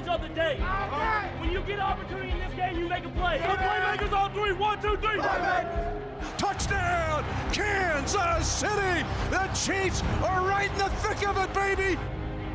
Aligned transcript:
advantage 0.00 0.08
of 0.08 0.28
the 0.28 0.34
day. 0.34 0.56
When 1.40 1.50
you 1.50 1.60
get 1.60 1.76
an 1.76 1.80
opportunity 1.80 2.30
in 2.30 2.38
this 2.38 2.52
game, 2.54 2.78
you 2.78 2.88
make 2.88 3.04
a 3.04 3.08
play. 3.10 3.38
The 3.38 3.44
playmakers 3.44 4.12
on 4.12 4.32
three. 4.32 4.52
One, 4.52 4.80
two, 4.80 4.96
three. 4.96 5.20
Touchdown, 6.36 7.24
Kansas 7.52 8.46
City! 8.46 9.06
The 9.30 9.46
Chiefs 9.48 10.02
are 10.22 10.46
right 10.46 10.70
in 10.70 10.78
the 10.78 10.88
thick 10.88 11.26
of 11.28 11.36
it, 11.36 11.52
baby! 11.54 11.98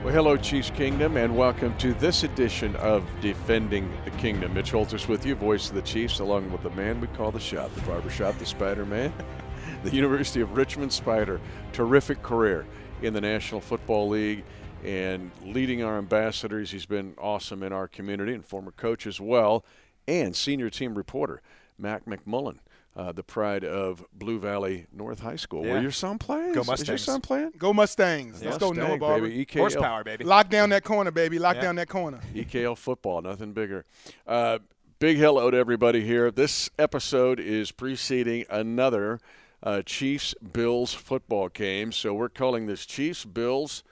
Well, 0.03 0.13
hello, 0.13 0.37
Chiefs 0.37 0.71
Kingdom, 0.71 1.17
and 1.17 1.35
welcome 1.35 1.75
to 1.79 1.93
this 1.93 2.23
edition 2.23 2.75
of 2.77 3.03
Defending 3.21 3.91
the 4.05 4.11
Kingdom. 4.11 4.53
Mitch 4.53 4.71
Holthus 4.71 5.07
with 5.07 5.25
you, 5.25 5.35
voice 5.35 5.69
of 5.69 5.75
the 5.75 5.81
Chiefs, 5.81 6.19
along 6.19 6.51
with 6.51 6.63
the 6.63 6.69
man 6.71 7.01
we 7.01 7.07
call 7.07 7.31
the 7.31 7.39
shop, 7.39 7.73
the 7.73 7.81
barbershop, 7.81 8.37
the 8.37 8.45
Spider 8.45 8.85
Man, 8.85 9.13
the 9.83 9.91
University 9.91 10.41
of 10.41 10.55
Richmond 10.55 10.93
Spider. 10.93 11.39
Terrific 11.73 12.21
career 12.21 12.65
in 13.01 13.13
the 13.13 13.21
National 13.21 13.61
Football 13.61 14.09
League 14.09 14.43
and 14.85 15.31
leading 15.43 15.83
our 15.83 15.97
ambassadors. 15.97 16.71
He's 16.71 16.85
been 16.85 17.15
awesome 17.17 17.63
in 17.63 17.73
our 17.73 17.87
community 17.87 18.33
and 18.33 18.45
former 18.45 18.71
coach 18.71 19.07
as 19.07 19.19
well, 19.19 19.65
and 20.07 20.35
senior 20.35 20.69
team 20.69 20.95
reporter, 20.95 21.41
Mac 21.77 22.05
McMullen 22.05 22.59
uh, 22.95 23.11
the 23.11 23.23
pride 23.23 23.65
of 23.65 24.05
Blue 24.13 24.39
Valley 24.39 24.87
North 24.93 25.19
High 25.19 25.35
School. 25.35 25.65
Yeah. 25.65 25.73
Where 25.73 25.81
your 25.81 25.91
son 25.91 26.17
playing? 26.17 26.53
Go 26.53 26.63
Mustangs. 26.63 26.79
Is 26.81 26.87
your 26.87 26.93
Mustangs. 26.93 27.03
son 27.03 27.21
playing? 27.21 27.51
Go 27.57 27.73
Mustangs. 27.73 28.43
Let's 28.43 28.57
go, 28.57 28.69
Mustang, 28.69 28.87
Noah 28.89 28.97
Barber. 28.97 29.27
baby. 29.27 29.45
EKL, 29.45 29.59
Horsepower, 29.59 30.03
baby. 30.03 30.23
Lock 30.23 30.49
down 30.49 30.69
that 30.69 30.83
corner, 30.83 31.11
baby. 31.11 31.37
Lock 31.37 31.55
Yeah. 31.57 31.61
down 31.63 31.75
that 31.75 31.89
corner. 31.89 32.19
EKL 32.33 32.75
football, 32.77 33.21
nothing 33.21 33.51
bigger. 33.51 33.85
Uh, 34.25 34.59
big 34.99 35.17
hello 35.17 35.51
to 35.51 35.57
everybody 35.57 36.05
here. 36.05 36.31
This 36.31 36.69
episode 36.79 37.39
is 37.39 37.71
preceding 37.71 38.45
another 38.49 39.19
uh, 39.61 39.81
Chiefs 39.81 40.33
Bills 40.53 40.93
football 40.93 41.49
game, 41.49 41.91
so 41.91 42.13
we're 42.13 42.29
calling 42.29 42.65
this 42.65 42.85
Chiefs 42.85 43.25
Bills 43.25 43.83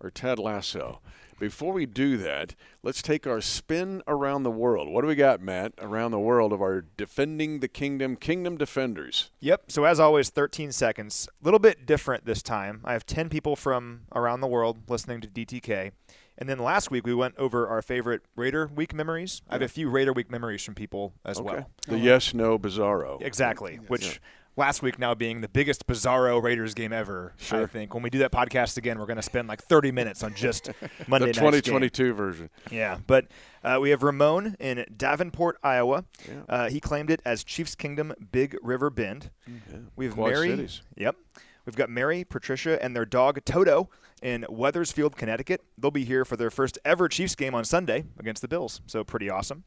or 0.00 0.10
Ted 0.10 0.38
Lasso. 0.38 1.00
Before 1.38 1.72
we 1.72 1.86
do 1.86 2.18
that, 2.18 2.54
let's 2.82 3.00
take 3.00 3.26
our 3.26 3.40
spin 3.40 4.02
around 4.06 4.42
the 4.42 4.50
world. 4.50 4.90
What 4.90 5.00
do 5.00 5.06
we 5.06 5.14
got, 5.14 5.40
Matt, 5.40 5.72
around 5.78 6.10
the 6.10 6.18
world 6.18 6.52
of 6.52 6.60
our 6.60 6.84
defending 6.98 7.60
the 7.60 7.68
kingdom, 7.68 8.16
kingdom 8.16 8.58
defenders? 8.58 9.30
Yep. 9.40 9.72
So 9.72 9.84
as 9.84 9.98
always, 9.98 10.28
13 10.28 10.70
seconds. 10.70 11.30
A 11.40 11.44
little 11.44 11.58
bit 11.58 11.86
different 11.86 12.26
this 12.26 12.42
time. 12.42 12.82
I 12.84 12.92
have 12.92 13.06
10 13.06 13.30
people 13.30 13.56
from 13.56 14.02
around 14.14 14.42
the 14.42 14.46
world 14.46 14.90
listening 14.90 15.22
to 15.22 15.28
DTK. 15.28 15.92
And 16.36 16.46
then 16.46 16.58
last 16.58 16.90
week 16.90 17.06
we 17.06 17.14
went 17.14 17.36
over 17.38 17.66
our 17.68 17.80
favorite 17.80 18.22
Raider 18.36 18.66
Week 18.66 18.94
memories. 18.94 19.40
I 19.48 19.54
have 19.54 19.62
a 19.62 19.68
few 19.68 19.88
Raider 19.88 20.12
Week 20.12 20.30
memories 20.30 20.62
from 20.62 20.74
people 20.74 21.14
as 21.24 21.40
well. 21.40 21.70
The 21.86 21.98
yes, 21.98 22.34
no, 22.34 22.58
bizarro. 22.58 23.20
Exactly. 23.22 23.76
Which 23.88 24.20
last 24.56 24.82
week 24.82 24.98
now 24.98 25.14
being 25.14 25.40
the 25.40 25.48
biggest 25.48 25.86
Bizarro 25.86 26.42
Raiders 26.42 26.74
game 26.74 26.92
ever. 26.92 27.32
Sure. 27.38 27.62
I 27.62 27.66
think 27.66 27.94
when 27.94 28.02
we 28.02 28.10
do 28.10 28.18
that 28.18 28.32
podcast 28.32 28.76
again, 28.76 28.98
we're 28.98 29.06
going 29.06 29.16
to 29.16 29.22
spend 29.22 29.48
like 29.48 29.62
30 29.62 29.92
minutes 29.92 30.22
on 30.22 30.34
just 30.34 30.70
Monday 31.08 31.32
The 31.32 31.40
night's 31.40 31.60
game. 31.62 31.80
2022 31.80 32.12
version. 32.14 32.50
Yeah, 32.70 32.98
but 33.06 33.26
uh, 33.64 33.78
we 33.80 33.90
have 33.90 34.02
Ramon 34.02 34.56
in 34.60 34.84
Davenport, 34.96 35.58
Iowa. 35.62 36.04
Uh, 36.48 36.68
he 36.68 36.80
claimed 36.80 37.10
it 37.10 37.22
as 37.24 37.44
Chiefs 37.44 37.74
Kingdom 37.74 38.12
Big 38.32 38.56
River 38.62 38.90
Bend. 38.90 39.30
We 39.96 40.06
have 40.06 40.14
Quad 40.14 40.32
Mary. 40.32 40.48
cities. 40.50 40.82
Yep. 40.96 41.16
We've 41.66 41.76
got 41.76 41.90
Mary, 41.90 42.24
Patricia, 42.24 42.82
and 42.82 42.96
their 42.96 43.04
dog 43.04 43.44
Toto 43.44 43.90
in 44.22 44.44
Wethersfield, 44.48 45.16
Connecticut. 45.16 45.62
They'll 45.78 45.90
be 45.90 46.04
here 46.04 46.24
for 46.24 46.36
their 46.36 46.50
first 46.50 46.78
ever 46.84 47.08
Chiefs 47.08 47.34
game 47.34 47.54
on 47.54 47.64
Sunday 47.64 48.04
against 48.18 48.42
the 48.42 48.48
Bills. 48.48 48.80
So 48.86 49.04
pretty 49.04 49.30
awesome. 49.30 49.64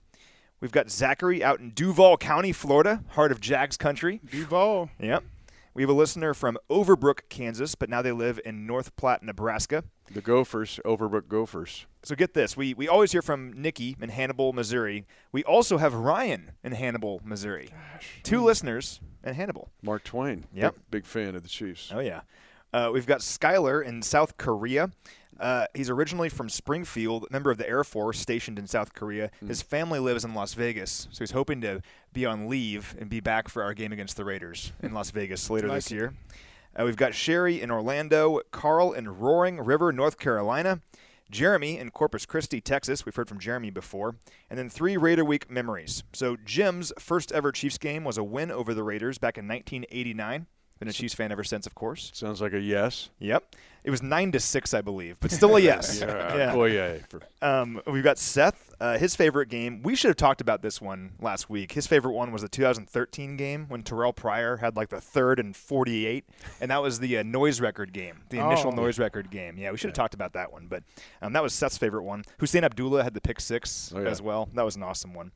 We've 0.64 0.72
got 0.72 0.89
Zachary 0.89 1.44
out 1.44 1.59
in 1.59 1.72
Duval 1.72 2.16
County, 2.16 2.53
Florida, 2.53 3.03
heart 3.09 3.33
of 3.33 3.42
Jags 3.42 3.75
country. 3.75 4.22
Duval. 4.31 4.89
Yep. 4.97 5.25
We 5.73 5.83
have 5.83 5.89
a 5.89 5.94
listener 5.94 6.33
from 6.33 6.58
Overbrook, 6.69 7.28
Kansas, 7.28 7.75
but 7.75 7.89
now 7.89 8.02
they 8.02 8.14
live 8.14 8.39
in 8.45 8.66
North 8.66 8.95
Platte, 8.95 9.23
Nebraska. 9.23 9.84
The 10.09 10.22
Gophers, 10.22 10.80
Overbrook 10.86 11.28
Gophers. 11.28 11.86
So 12.03 12.16
get 12.16 12.34
this. 12.34 12.56
We, 12.56 12.73
we 12.73 12.88
always 12.88 13.11
hear 13.11 13.22
from 13.22 13.52
Nikki 13.61 13.97
in 14.00 14.08
Hannibal, 14.08 14.53
Missouri. 14.53 15.06
We 15.34 15.44
also 15.44 15.80
have 15.80 15.94
Ryan 15.94 16.52
in 16.64 16.72
Hannibal, 16.72 17.19
Missouri. 17.25 17.67
Two 18.23 18.41
listeners 18.41 19.02
in 19.22 19.34
Hannibal. 19.34 19.69
Mark 19.81 20.06
Twain. 20.06 20.45
Yep. 20.53 20.75
Big, 20.75 20.91
big 20.91 21.06
fan 21.06 21.35
of 21.35 21.44
the 21.44 21.50
Chiefs. 21.50 21.91
Oh, 21.94 22.00
yeah. 22.00 22.22
Uh, 22.72 22.90
we've 22.94 23.06
got 23.06 23.19
Skylar 23.19 23.84
in 23.84 24.02
South 24.02 24.38
Korea. 24.38 24.91
Uh, 25.40 25.66
he's 25.74 25.90
originally 25.90 26.30
from 26.30 26.50
Springfield, 26.50 27.26
member 27.32 27.52
of 27.52 27.58
the 27.58 27.68
Air 27.68 27.84
Force 27.84 28.20
stationed 28.20 28.58
in 28.60 28.68
South 28.68 28.94
Korea. 28.94 29.30
His 29.46 29.62
family 29.62 30.00
lives 30.00 30.24
in 30.24 30.34
Las 30.34 30.54
Vegas, 30.54 31.08
so 31.12 31.20
he's 31.20 31.32
hoping 31.32 31.62
to 31.62 31.82
be 32.14 32.26
on 32.26 32.48
leave 32.48 32.96
and 33.00 33.10
be 33.10 33.20
back 33.20 33.50
for 33.50 33.64
our 33.64 33.74
game 33.74 33.92
against 33.92 34.16
the 34.18 34.26
Raiders 34.26 34.72
in 34.82 34.94
Las 34.94 35.12
Vegas 35.12 35.50
later 35.50 35.68
Like 35.68 35.78
this 35.78 35.92
it. 35.92 35.96
year. 35.96 36.14
Uh, 36.80 36.86
we've 36.86 36.96
got 36.98 37.14
Sherry 37.14 37.62
in 37.62 37.70
Orlando, 37.72 38.40
Carl 38.52 38.94
in 38.94 39.08
Roaring 39.20 39.60
River, 39.60 39.92
North 39.92 40.18
Carolina, 40.18 40.82
Jeremy 41.30 41.78
in 41.78 41.90
Corpus 41.92 42.26
Christi, 42.26 42.62
Texas. 42.62 43.06
We've 43.06 43.16
heard 43.16 43.28
from 43.30 43.40
Jeremy 43.40 43.70
before. 43.72 44.16
And 44.50 44.58
then 44.60 44.70
three 44.70 44.98
Raider 44.98 45.26
Week 45.26 45.50
memories. 45.50 46.04
So 46.14 46.36
Jim's 46.46 46.92
first 47.00 47.32
ever 47.32 47.52
Chiefs 47.52 47.78
game 47.80 48.04
was 48.04 48.18
a 48.18 48.24
win 48.24 48.52
over 48.52 48.74
the 48.74 48.84
Raiders 48.84 49.18
back 49.18 49.38
in 49.38 49.48
1989. 49.48 50.48
Been 50.79 50.88
a 50.89 50.94
Chiefs 50.94 51.13
fan 51.13 51.31
ever 51.31 51.44
since, 51.44 51.66
of 51.66 51.75
course. 51.75 52.11
Sounds 52.13 52.41
like 52.41 52.51
a 52.53 52.59
yes. 52.59 53.09
Yep. 53.19 53.56
It 53.85 53.91
was 53.91 54.01
nine 54.01 54.31
to 54.31 54.39
six, 54.39 54.73
I 54.73 54.81
believe, 54.81 55.17
but 55.19 55.29
still 55.31 55.56
a 55.56 55.59
yes. 55.61 56.00
Yeah. 56.01 56.53
Boy, 56.53 56.72
yeah. 56.72 56.97
Um, 57.41 57.81
we've 57.88 58.03
got 58.03 58.17
Seth. 58.17 58.72
Uh, 58.79 58.97
his 58.97 59.16
favorite 59.16 59.47
game. 59.50 59.81
We 59.81 59.95
should 59.95 60.09
have 60.09 60.17
talked 60.17 60.41
about 60.41 60.61
this 60.61 60.81
one 60.81 61.13
last 61.22 61.50
week. 61.50 61.72
His 61.72 61.88
favorite 61.88 62.11
one 62.13 62.34
was 62.34 62.41
the 62.41 62.50
2013 62.50 63.38
game 63.38 63.66
when 63.69 63.81
Terrelle 63.84 64.13
Pryor 64.16 64.57
had 64.57 64.75
like 64.75 64.89
the 64.89 65.00
third 65.00 65.39
and 65.39 65.56
48, 65.56 66.25
and 66.59 66.69
that 66.72 66.81
was 66.81 67.00
the 67.00 67.19
uh, 67.19 67.23
noise 67.23 67.61
record 67.61 67.94
game, 67.94 68.23
the 68.29 68.40
initial 68.40 68.72
Oh. 68.73 68.75
noise 68.75 69.00
record 69.00 69.29
game. 69.31 69.57
Yeah, 69.57 69.72
we 69.72 69.78
should 69.78 69.90
have 69.90 69.95
talked 69.95 70.13
about 70.16 70.34
that 70.34 70.51
one, 70.51 70.67
but 70.67 70.84
um, 71.22 71.31
that 71.34 71.44
was 71.44 71.53
Seth's 71.53 71.78
favorite 71.78 72.03
one. 72.03 72.23
Husain 72.40 72.66
Abdullah 72.66 73.03
had 73.03 73.13
the 73.13 73.22
pick 73.22 73.40
six 73.40 73.94
Oh, 73.95 74.01
yeah. 74.01 74.09
as 74.09 74.22
well. 74.22 74.50
That 74.53 74.63
was 74.66 74.75
an 74.75 74.84
awesome 74.84 75.13
one. 75.13 75.31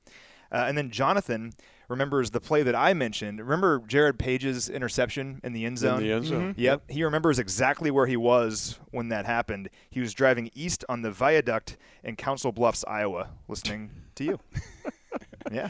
Uh, 0.51 0.65
and 0.67 0.77
then 0.77 0.89
Jonathan 0.91 1.53
remembers 1.87 2.31
the 2.31 2.41
play 2.41 2.63
that 2.63 2.75
I 2.75 2.93
mentioned. 2.93 3.39
Remember 3.39 3.79
Jarrad 3.79 4.17
Page's 4.17 4.69
interception 4.69 5.39
in 5.43 5.53
the 5.53 5.65
end 5.65 5.77
zone? 5.77 5.97
in 6.01 6.03
the 6.07 6.11
end 6.13 6.25
zone. 6.25 6.51
Mm-hmm. 6.53 6.61
Yep. 6.61 6.83
He 6.89 7.03
remembers 7.03 7.39
exactly 7.39 7.91
where 7.91 8.07
he 8.07 8.17
was 8.17 8.77
when 8.91 9.09
that 9.09 9.25
happened. 9.25 9.69
He 9.89 9.99
was 9.99 10.13
driving 10.13 10.51
east 10.53 10.83
on 10.89 11.01
the 11.01 11.11
viaduct 11.11 11.77
in 12.03 12.15
Council 12.15 12.51
Bluffs, 12.51 12.83
Iowa, 12.87 13.29
listening 13.47 13.91
to 14.15 14.23
you. 14.23 14.39
yeah. 15.51 15.69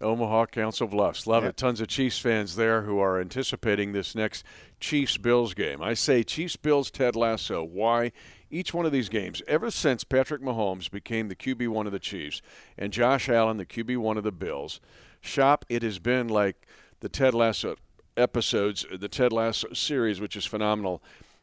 Omaha 0.00 0.46
Council 0.46 0.86
Bluffs. 0.86 1.26
Love 1.26 1.42
Yep. 1.42 1.50
it. 1.50 1.56
Tons 1.56 1.80
of 1.80 1.88
Chiefs 1.88 2.18
fans 2.20 2.54
there 2.56 2.82
who 2.82 2.98
are 3.00 3.20
anticipating 3.20 3.92
this 3.92 4.14
next 4.14 4.44
Chiefs 4.80 5.16
Bills 5.16 5.54
game. 5.54 5.82
I 5.82 5.94
say 5.94 6.22
Chiefs 6.22 6.54
Bills 6.56 6.90
Ted 6.90 7.16
Lasso. 7.16 7.64
Why? 7.64 8.12
Each 8.50 8.72
one 8.72 8.86
of 8.86 8.92
these 8.92 9.08
games, 9.10 9.42
ever 9.46 9.70
since 9.70 10.04
Patrick 10.04 10.40
Mahomes 10.40 10.90
became 10.90 11.28
the 11.28 11.34
QB1 11.36 11.84
of 11.86 11.92
the 11.92 11.98
Chiefs 11.98 12.40
and 12.78 12.92
Josh 12.92 13.28
Allen 13.28 13.56
the 13.58 13.66
QB1 13.66 14.16
of 14.16 14.24
the 14.24 14.32
Bills, 14.32 14.80
shop, 15.20 15.64
it 15.68 15.82
has 15.82 15.98
been 15.98 16.28
like 16.28 16.66
the 17.00 17.08
Ted 17.08 17.34
Lasso 17.34 17.76
episodes, 18.16 18.84
the 18.92 19.08
Ted 19.08 19.32
Lasso 19.32 19.72
series, 19.72 20.20
which 20.20 20.36
is 20.36 20.44
phenomenal. 20.46 21.02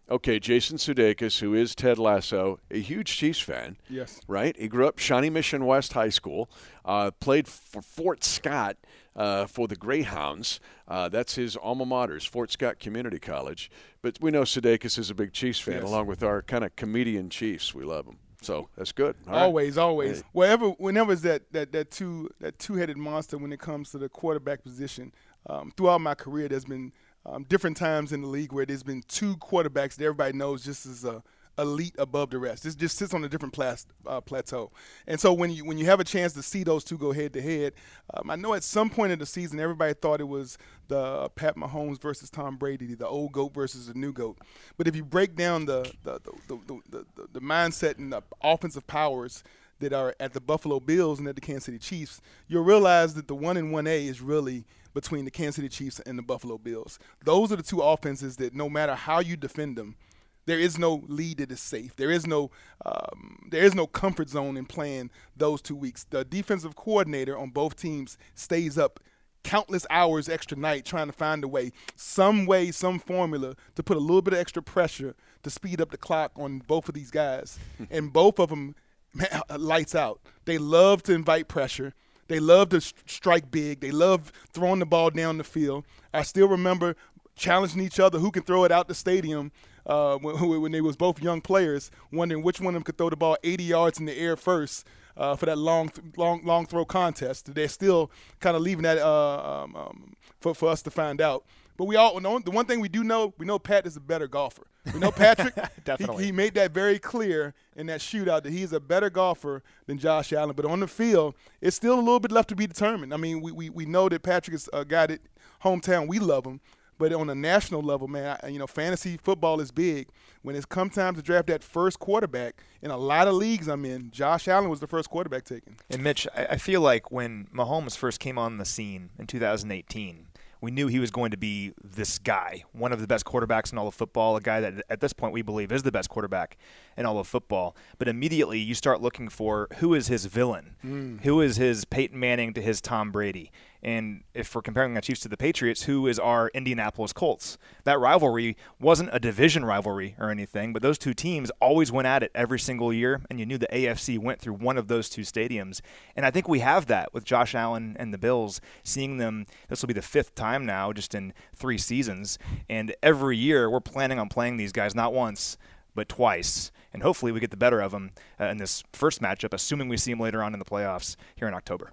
Okay, 0.10 0.40
Jason 0.40 0.78
Sudeikis, 0.78 1.40
who 1.40 1.56
is 1.56 1.74
Ted 1.74 1.98
Lasso, 1.98 2.60
a 2.70 2.80
huge 2.80 3.18
Chiefs 3.18 3.40
fan 3.40 3.76
Yes. 3.90 4.20
right? 4.28 4.56
He 4.60 4.68
grew 4.68 4.88
up 4.88 5.00
Shawnee 5.00 5.32
Mission 5.32 5.66
West 5.66 5.94
High 5.94 6.10
School, 6.10 6.48
uh, 6.84 7.10
played 7.20 7.48
for 7.48 7.82
Fort 7.82 8.24
Scott 8.24 8.78
uh, 9.16 9.48
for 9.48 9.68
the 9.68 9.76
Greyhounds. 9.76 10.60
Uh, 10.88 11.10
that's 11.10 11.34
his 11.36 11.56
alma 11.58 11.86
mater, 11.88 12.18
is 12.18 12.26
Fort 12.26 12.52
Scott 12.52 12.78
Community 12.78 13.18
College. 13.18 13.72
But 14.04 14.20
we 14.22 14.30
know 14.30 14.44
Sudeikis 14.44 15.00
is 15.00 15.10
a 15.10 15.16
big 15.16 15.34
Chiefs 15.34 15.60
fan, 15.60 15.76
Yes. 15.76 15.84
along 15.86 16.06
with 16.06 16.22
our 16.22 16.44
kind 16.44 16.64
of 16.64 16.76
comedian 16.76 17.32
Chiefs. 17.32 17.74
We 17.74 17.84
love 17.84 18.06
him. 18.06 18.18
So 18.42 18.70
that's 18.78 18.92
good. 18.92 19.16
All 19.28 19.34
right. 19.34 19.42
Always, 19.44 19.78
always. 19.78 20.24
Wherever, 20.32 20.70
whenever 20.70 21.14
is 21.14 21.22
that 21.22 21.52
that 21.52 21.72
that 21.72 21.92
two 21.92 22.30
that 22.40 22.60
two-headed 22.60 22.98
monster 22.98 23.38
when 23.38 23.52
it 23.52 23.60
comes 23.60 23.92
to 23.92 23.98
the 23.98 24.10
quarterback 24.10 24.64
position. 24.64 25.12
Um, 25.48 25.72
throughout 25.78 26.02
my 26.02 26.16
career, 26.16 26.48
there's 26.48 26.66
been 26.66 26.92
um, 27.26 27.44
different 27.44 27.78
times 27.78 28.12
in 28.12 28.22
the 28.22 28.28
league 28.28 28.52
where 28.52 28.66
there's 28.66 28.84
been 28.84 29.04
two 29.08 29.36
quarterbacks 29.38 29.96
that 29.96 30.06
everybody 30.06 30.36
knows 30.36 30.64
just 30.64 30.86
as 30.86 31.06
a 31.06 31.24
elite 31.58 31.96
above 31.98 32.30
the 32.30 32.38
rest. 32.38 32.64
This 32.64 32.76
just 32.76 32.98
sits 32.98 33.14
on 33.14 33.24
a 33.24 33.30
different 33.30 33.54
plas- 33.54 33.88
uh, 34.06 34.22
plateau. 34.22 34.72
And 35.08 35.20
so 35.20 35.34
when 35.34 35.52
you 35.52 35.66
when 35.66 35.78
you 35.78 35.86
have 35.86 36.00
a 36.00 36.04
chance 36.04 36.34
to 36.34 36.44
see 36.44 36.64
those 36.64 36.84
two 36.84 36.98
go 36.98 37.12
head 37.12 37.34
to 37.34 37.42
head, 37.42 37.74
um, 38.14 38.30
I 38.30 38.36
know 38.36 38.54
at 38.54 38.64
some 38.64 38.90
point 38.90 39.12
in 39.12 39.20
the 39.20 39.26
season 39.26 39.60
everybody 39.60 39.94
thought 39.94 40.22
it 40.22 40.28
was 40.28 40.58
the 40.88 41.00
uh, 41.00 41.28
Pat 41.30 41.56
Mahomes 41.56 42.02
versus 42.02 42.30
Tom 42.30 42.58
Brady, 42.58 42.94
the 42.96 43.08
old 43.08 43.32
goat 43.32 43.54
versus 43.54 43.88
the 43.88 43.94
new 43.94 44.14
goat. 44.14 44.38
But 44.78 44.88
if 44.88 44.96
you 44.96 45.04
break 45.04 45.36
down 45.36 45.66
the 45.66 45.92
the 46.04 46.20
the, 46.20 46.32
the, 46.48 46.82
the, 46.90 47.06
the, 47.16 47.28
the 47.34 47.42
mindset 47.42 47.98
and 47.98 48.12
the 48.12 48.22
offensive 48.42 48.86
powers 48.88 49.44
that 49.80 49.94
are 49.94 50.16
at 50.20 50.34
the 50.34 50.42
Buffalo 50.42 50.80
Bills 50.80 51.20
and 51.20 51.28
at 51.28 51.36
the 51.36 51.42
Kansas 51.42 51.66
City 51.66 51.80
Chiefs, 51.80 52.22
you'll 52.48 52.64
realize 52.64 53.14
that 53.16 53.28
the 53.28 53.36
one 53.36 53.58
and 53.58 53.72
one 53.72 53.88
A 53.88 54.08
is 54.08 54.22
really 54.22 54.66
between 54.94 55.26
the 55.26 55.32
Kansas 55.32 55.58
City 55.58 55.70
Chiefs 55.70 56.00
and 56.06 56.18
the 56.18 56.24
Buffalo 56.24 56.58
Bills. 56.58 56.98
Those 57.24 57.52
are 57.52 57.58
the 57.58 57.64
two 57.64 57.82
offenses 57.82 58.38
that 58.38 58.56
no 58.56 58.70
matter 58.70 58.96
how 58.96 59.20
you 59.20 59.36
defend 59.36 59.78
them, 59.78 59.96
there 60.46 60.60
is 60.60 60.78
no 60.78 61.04
lead 61.08 61.38
that 61.38 61.52
is 61.52 61.60
safe. 61.60 61.96
There 61.96 62.12
is 62.12 62.28
no 62.28 62.52
um, 62.86 63.48
there 63.50 63.64
is 63.64 63.76
no 63.76 63.88
comfort 63.88 64.30
zone 64.30 64.58
in 64.58 64.66
playing 64.66 65.12
those 65.36 65.62
two 65.62 65.76
weeks. 65.76 66.06
The 66.10 66.24
defensive 66.24 66.76
coordinator 66.76 67.38
on 67.38 67.50
both 67.50 67.76
teams 67.76 68.18
stays 68.34 68.78
up 68.78 69.00
countless 69.44 69.86
hours 69.92 70.28
extra 70.28 70.58
night 70.58 70.86
trying 70.86 71.06
to 71.08 71.14
find 71.14 71.44
a 71.44 71.48
way, 71.48 71.72
some 71.96 72.46
way, 72.46 72.72
some 72.72 72.98
formula 72.98 73.56
to 73.76 73.84
put 73.84 73.96
a 73.96 74.00
little 74.00 74.22
bit 74.22 74.34
of 74.34 74.40
extra 74.40 74.62
pressure 74.62 75.16
to 75.44 75.50
speed 75.50 75.80
up 75.80 75.92
the 75.92 75.98
clock 75.98 76.32
on 76.36 76.60
both 76.60 76.90
of 76.90 76.96
these 76.96 77.12
guys. 77.12 77.60
and 77.92 78.12
both 78.12 78.40
of 78.40 78.50
them 78.50 78.76
man, 79.14 79.42
lights 79.58 79.96
out. 79.96 80.20
They 80.46 80.58
love 80.58 81.04
to 81.04 81.14
invite 81.14 81.48
pressure. 81.48 81.94
They 82.28 82.40
love 82.40 82.70
to 82.70 82.82
strike 82.82 83.52
big. 83.52 83.82
They 83.82 83.92
love 83.92 84.32
throwing 84.52 84.80
the 84.80 84.86
ball 84.86 85.12
down 85.12 85.38
the 85.38 85.44
field. 85.44 85.86
I 86.12 86.24
still 86.24 86.48
remember 86.48 86.96
challenging 87.36 87.82
each 87.82 88.00
other 88.00 88.18
who 88.18 88.32
can 88.32 88.44
throw 88.44 88.64
it 88.64 88.72
out 88.72 88.88
the 88.88 88.96
stadium 88.96 89.52
uh, 89.86 90.18
when, 90.18 90.62
when, 90.62 90.72
they 90.72 90.82
was 90.82 90.96
both 90.96 91.22
young 91.22 91.42
players, 91.42 91.92
wondering 92.12 92.44
which 92.44 92.60
one 92.60 92.70
of 92.70 92.74
them 92.76 92.84
could 92.84 92.98
throw 92.98 93.10
the 93.10 93.16
ball 93.16 93.38
80 93.44 93.64
yards 93.64 94.00
in 94.00 94.06
the 94.06 94.18
air 94.18 94.36
first 94.36 94.88
uh, 95.18 95.36
for 95.36 95.46
that 95.46 95.58
long, 95.58 95.92
long, 96.18 96.42
long 96.44 96.66
throw 96.66 96.86
contest. 96.86 97.54
They're 97.54 97.68
still 97.68 98.12
kind 98.40 98.56
of 98.56 98.62
leaving 98.62 98.84
that 98.84 98.98
uh, 98.98 99.64
um, 99.64 99.76
um, 99.76 100.14
for, 100.42 100.54
for 100.54 100.70
us 100.70 100.82
to 100.84 100.92
find 100.92 101.22
out. 101.22 101.46
But 101.78 101.86
we 101.86 101.98
all 101.98 102.20
know 102.20 102.40
the 102.40 102.52
one 102.52 102.66
thing 102.66 102.80
we 102.80 102.88
do 102.88 103.04
know, 103.04 103.34
we 103.38 103.46
know 103.46 103.60
Pat 103.60 103.86
is 103.86 103.98
a 103.98 104.00
better 104.00 104.28
golfer. 104.28 104.66
We 104.94 105.00
know 105.00 105.12
Patrick. 105.12 105.56
Definitely. 105.84 106.24
He, 106.24 106.28
he, 106.28 106.32
made 106.32 106.54
that 106.54 106.72
very 106.72 107.00
clear 107.00 107.54
in 107.76 107.88
that 107.88 108.00
shootout 108.00 108.44
that 108.44 108.52
he's 108.52 108.72
a 108.72 108.80
better 108.80 109.10
golfer 109.10 109.64
than 109.88 109.98
Josh 109.98 110.32
Allen. 110.32 110.56
But 110.56 110.66
on 110.66 110.80
the 110.80 110.88
field, 110.88 111.36
it's 111.60 111.76
still 111.76 111.96
a 111.96 112.00
little 112.00 112.20
bit 112.20 112.32
left 112.32 112.50
to 112.50 112.56
be 112.56 112.68
determined. 112.68 113.14
I 113.14 113.18
mean, 113.18 113.42
we, 113.42 113.52
we, 113.52 113.70
we 113.70 113.86
know 113.86 114.08
that 114.10 114.24
Patrick 114.24 114.56
is 114.56 114.70
a 114.72 114.86
guy 114.86 115.08
that 115.08 115.22
hometown 115.64 116.08
we 116.08 116.20
love 116.20 116.46
him. 116.46 116.62
But 116.98 117.14
on 117.14 117.30
a 117.30 117.36
national 117.36 117.82
level, 117.82 118.08
man, 118.08 118.38
I, 118.42 118.48
you 118.48 118.60
know, 118.60 118.68
fantasy 118.68 119.18
football 119.18 119.60
is 119.60 119.72
big. 119.72 120.08
When 120.42 120.56
it's 120.56 120.66
come 120.66 120.90
time 120.90 121.16
to 121.16 121.22
draft 121.22 121.48
that 121.48 121.64
first 121.64 122.00
quarterback, 122.00 122.62
in 122.82 122.92
a 122.92 122.98
lot 122.98 123.28
of 123.28 123.34
leagues 123.34 123.68
I'm 123.68 123.84
in, 123.84 124.12
Josh 124.12 124.48
Allen 124.48 124.70
was 124.70 124.80
the 124.80 124.88
first 124.88 125.10
quarterback 125.10 125.44
taken. 125.44 125.78
And 125.90 126.04
Mitch, 126.04 126.28
I, 126.36 126.46
I 126.52 126.58
feel 126.58 126.82
like 126.82 127.12
when 127.12 127.48
Mahomes 127.54 127.98
first 127.98 128.20
came 128.20 128.38
on 128.38 128.58
the 128.58 128.66
scene 128.66 129.10
in 129.20 129.28
2018, 129.28 130.28
we 130.62 130.72
knew 130.72 130.88
he 130.88 131.00
was 131.00 131.12
going 131.12 131.30
to 131.30 131.38
be 131.38 131.74
this 131.84 132.18
guy, 132.18 132.64
one 132.72 132.92
of 132.92 133.00
the 133.00 133.06
best 133.06 133.24
quarterbacks 133.24 133.72
in 133.72 133.78
all 133.78 133.88
of 133.88 133.94
football, 133.94 134.36
a 134.36 134.42
guy 134.42 134.62
that 134.62 134.84
at 134.90 135.00
this 135.00 135.14
point 135.14 135.32
we 135.32 135.44
believe 135.44 135.72
is 135.72 135.84
the 135.84 135.92
best 135.92 136.10
quarterback 136.10 136.58
in 136.98 137.06
all 137.06 137.20
of 137.20 137.28
football. 137.28 137.76
But 138.00 138.08
immediately 138.08 138.60
you 138.60 138.74
start 138.74 139.00
looking 139.00 139.30
for 139.30 139.68
who 139.78 139.94
is 139.94 140.08
his 140.08 140.26
villain, 140.26 140.76
mm. 140.84 141.22
who 141.22 141.40
is 141.42 141.58
his 141.58 141.86
Peyton 141.86 142.20
Manning 142.20 142.54
to 142.54 142.62
his 142.62 142.82
Tom 142.82 143.12
Brady. 143.12 143.52
And 143.86 144.24
if 144.34 144.56
we're 144.56 144.64
comparing 144.64 144.96
the 144.96 145.02
Chiefs 145.02 145.20
to 145.22 145.30
the 145.30 145.38
Patriots, 145.38 145.84
who 145.84 146.08
is 146.08 146.18
our 146.18 146.50
Indianapolis 146.56 147.14
Colts? 147.14 147.60
That 147.84 148.00
rivalry 148.00 148.58
wasn't 148.80 149.12
a 149.14 149.20
division 149.20 149.64
rivalry 149.64 150.16
or 150.20 150.32
anything, 150.32 150.74
but 150.74 150.82
those 150.82 150.98
two 150.98 151.14
teams 151.14 151.52
always 151.62 151.92
went 151.92 152.08
at 152.08 152.24
it 152.24 152.32
every 152.34 152.58
single 152.58 152.92
year, 152.92 153.22
and 153.30 153.40
you 153.40 153.46
knew 153.46 153.60
the 153.60 153.68
AFC 153.72 154.18
went 154.18 154.42
through 154.42 154.56
one 154.56 154.80
of 154.80 154.88
those 154.88 155.08
two 155.08 155.22
stadiums. 155.22 155.82
And 156.16 156.26
I 156.26 156.32
think 156.32 156.50
we 156.50 156.62
have 156.62 156.88
that 156.88 157.14
with 157.14 157.26
Josh 157.26 157.54
Allen 157.54 157.96
and 158.00 158.12
the 158.12 158.18
Bills, 158.18 158.60
seeing 158.84 159.18
them, 159.18 159.46
this 159.70 159.84
will 159.84 159.88
be 159.88 159.94
the 159.94 160.02
fifth 160.02 160.34
time 160.34 160.66
now, 160.66 160.92
just 160.92 161.14
in 161.14 161.32
three 161.56 161.78
seasons. 161.78 162.40
And 162.68 162.96
every 163.04 163.38
year 163.38 163.70
we're 163.70 163.82
planning 163.82 164.18
on 164.18 164.30
playing 164.30 164.58
these 164.58 164.72
guys, 164.72 164.96
not 164.96 165.14
once, 165.14 165.60
but 165.94 166.10
twice. 166.10 166.72
And 166.92 167.04
hopefully 167.04 167.32
we 167.32 167.40
get 167.40 167.52
the 167.52 167.56
better 167.56 167.82
of 167.82 167.92
them 167.92 168.14
uh, 168.40 168.46
in 168.46 168.58
this 168.58 168.84
first 168.94 169.22
matchup, 169.22 169.54
assuming 169.54 169.90
we 169.90 169.98
see 169.98 170.12
them 170.12 170.22
later 170.22 170.42
on 170.42 170.54
in 170.54 170.60
the 170.60 170.66
playoffs 170.66 171.16
here 171.36 171.48
in 171.48 171.54
October. 171.54 171.92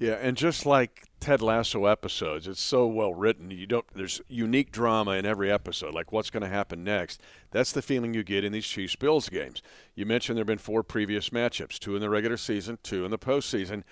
Yeah, 0.00 0.14
and 0.14 0.34
just 0.34 0.64
like 0.64 1.08
Ted 1.20 1.42
Lasso 1.42 1.84
episodes, 1.84 2.48
it's 2.48 2.62
so 2.62 2.86
well 2.86 3.12
written. 3.12 3.50
You 3.50 3.66
don't 3.66 3.84
there's 3.94 4.22
unique 4.28 4.72
drama 4.72 5.10
in 5.12 5.26
every 5.26 5.52
episode, 5.52 5.92
like 5.92 6.10
what's 6.10 6.30
going 6.30 6.42
to 6.42 6.48
happen 6.48 6.82
next. 6.82 7.20
That's 7.50 7.70
the 7.70 7.82
feeling 7.82 8.14
you 8.14 8.24
get 8.24 8.42
in 8.42 8.50
these 8.50 8.66
Chiefs 8.66 8.96
Bills 8.96 9.28
games. 9.28 9.60
You 9.94 10.06
mentioned 10.06 10.38
there've 10.38 10.46
been 10.46 10.56
four 10.56 10.82
previous 10.82 11.28
matchups, 11.28 11.78
two 11.78 11.96
in 11.96 12.00
the 12.00 12.08
regular 12.08 12.38
season, 12.38 12.78
two 12.82 13.04
in 13.04 13.10
the 13.10 13.18
postseason. 13.18 13.82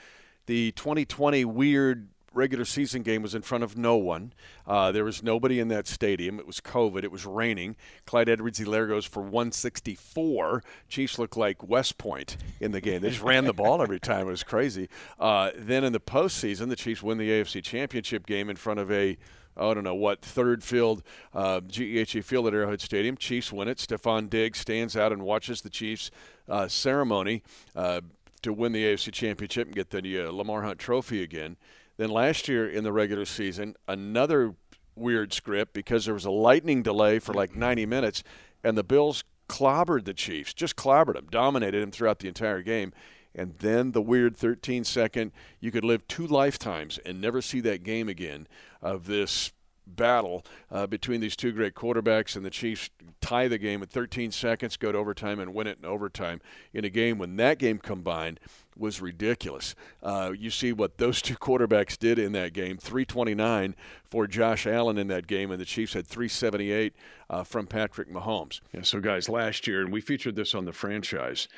The 0.46 0.72
2020 0.72 1.44
weird 1.44 2.08
regular 2.38 2.64
season 2.64 3.02
game 3.02 3.20
was 3.20 3.34
in 3.34 3.42
front 3.42 3.64
of 3.64 3.76
no 3.76 3.96
one. 3.96 4.32
Uh, 4.66 4.92
there 4.92 5.04
was 5.04 5.22
nobody 5.22 5.58
in 5.60 5.68
that 5.68 5.86
stadium. 5.86 6.38
It 6.38 6.46
was 6.46 6.60
COVID. 6.60 7.02
It 7.02 7.10
was 7.10 7.26
raining. 7.26 7.76
Clyde 8.06 8.28
Edwards-Helaire 8.28 8.88
goes 8.88 9.04
for 9.04 9.20
164. 9.20 10.62
Chiefs 10.88 11.18
looked 11.18 11.36
like 11.36 11.68
West 11.68 11.98
Point 11.98 12.36
in 12.60 12.70
the 12.72 12.80
game. 12.80 13.02
They 13.02 13.10
just 13.10 13.22
ran 13.22 13.44
the 13.44 13.52
ball 13.52 13.82
every 13.82 14.00
time. 14.00 14.28
It 14.28 14.30
was 14.30 14.44
crazy. 14.44 14.88
Uh, 15.18 15.50
then 15.56 15.84
in 15.84 15.92
the 15.92 16.00
postseason, 16.00 16.68
the 16.68 16.76
Chiefs 16.76 17.02
win 17.02 17.18
the 17.18 17.28
AFC 17.28 17.62
Championship 17.62 18.24
game 18.24 18.48
in 18.48 18.56
front 18.56 18.80
of 18.80 18.90
a 18.90 19.18
I 19.56 19.74
don't 19.74 19.82
know 19.82 19.94
what 19.94 20.22
third 20.22 20.62
field, 20.62 21.02
uh, 21.34 21.60
GEHA 21.60 22.22
Field 22.22 22.46
at 22.46 22.54
Arrowhead 22.54 22.80
Stadium. 22.80 23.16
Chiefs 23.16 23.52
win 23.52 23.66
it. 23.66 23.78
Stefon 23.78 24.30
Diggs 24.30 24.60
stands 24.60 24.96
out 24.96 25.12
and 25.12 25.22
watches 25.22 25.62
the 25.62 25.70
Chiefs 25.70 26.12
uh, 26.48 26.68
ceremony 26.68 27.42
uh, 27.74 28.02
to 28.42 28.52
win 28.52 28.70
the 28.70 28.84
AFC 28.84 29.12
Championship 29.12 29.66
and 29.66 29.74
get 29.74 29.90
the 29.90 30.20
uh, 30.20 30.30
Lamar 30.30 30.62
Hunt 30.62 30.78
Trophy 30.78 31.22
again. 31.24 31.56
Then 31.98 32.10
last 32.10 32.48
year 32.48 32.68
in 32.68 32.84
the 32.84 32.92
regular 32.92 33.24
season, 33.24 33.74
another 33.86 34.54
weird 34.94 35.32
script 35.32 35.74
because 35.74 36.04
there 36.04 36.14
was 36.14 36.24
a 36.24 36.30
lightning 36.30 36.82
delay 36.82 37.18
for 37.18 37.34
like 37.34 37.54
90 37.54 37.86
minutes, 37.86 38.22
and 38.64 38.78
the 38.78 38.84
Bills 38.84 39.24
clobbered 39.48 40.04
the 40.04 40.14
Chiefs, 40.14 40.54
just 40.54 40.76
clobbered 40.76 41.14
them, 41.14 41.26
dominated 41.30 41.82
them 41.82 41.90
throughout 41.90 42.20
the 42.20 42.28
entire 42.28 42.62
game. 42.62 42.92
And 43.34 43.54
then 43.58 43.92
the 43.92 44.02
weird 44.02 44.36
13 44.36 44.84
second, 44.84 45.32
you 45.60 45.70
could 45.70 45.84
live 45.84 46.06
two 46.08 46.26
lifetimes 46.26 46.98
and 46.98 47.20
never 47.20 47.42
see 47.42 47.60
that 47.60 47.82
game 47.82 48.08
again 48.08 48.46
of 48.80 49.06
this 49.06 49.52
battle 49.86 50.44
uh, 50.70 50.86
between 50.86 51.20
these 51.20 51.36
two 51.36 51.52
great 51.52 51.74
quarterbacks, 51.74 52.36
and 52.36 52.44
the 52.44 52.50
Chiefs 52.50 52.90
tie 53.20 53.48
the 53.48 53.58
game 53.58 53.82
at 53.82 53.90
13 53.90 54.30
seconds, 54.30 54.76
go 54.76 54.92
to 54.92 54.98
overtime, 54.98 55.40
and 55.40 55.54
win 55.54 55.66
it 55.66 55.78
in 55.78 55.84
overtime 55.84 56.40
in 56.72 56.84
a 56.84 56.90
game 56.90 57.18
when 57.18 57.36
that 57.36 57.58
game 57.58 57.78
combined 57.78 58.38
was 58.78 59.00
ridiculous. 59.00 59.74
Uh, 60.02 60.32
you 60.38 60.50
see 60.50 60.72
what 60.72 60.98
those 60.98 61.20
two 61.22 61.36
quarterbacks 61.36 61.98
did 61.98 62.18
in 62.18 62.32
that 62.32 62.52
game 62.52 62.76
329 62.78 63.74
for 64.04 64.26
Josh 64.26 64.66
Allen 64.66 64.98
in 64.98 65.08
that 65.08 65.26
game, 65.26 65.50
and 65.50 65.60
the 65.60 65.64
Chiefs 65.64 65.94
had 65.94 66.06
378 66.06 66.94
uh, 67.30 67.44
from 67.44 67.66
Patrick 67.66 68.10
Mahomes. 68.10 68.60
Yeah, 68.72 68.82
so, 68.82 69.00
guys, 69.00 69.28
last 69.28 69.66
year, 69.66 69.82
and 69.82 69.92
we 69.92 70.00
featured 70.00 70.36
this 70.36 70.54
on 70.54 70.64
the 70.64 70.72
franchise 70.72 71.48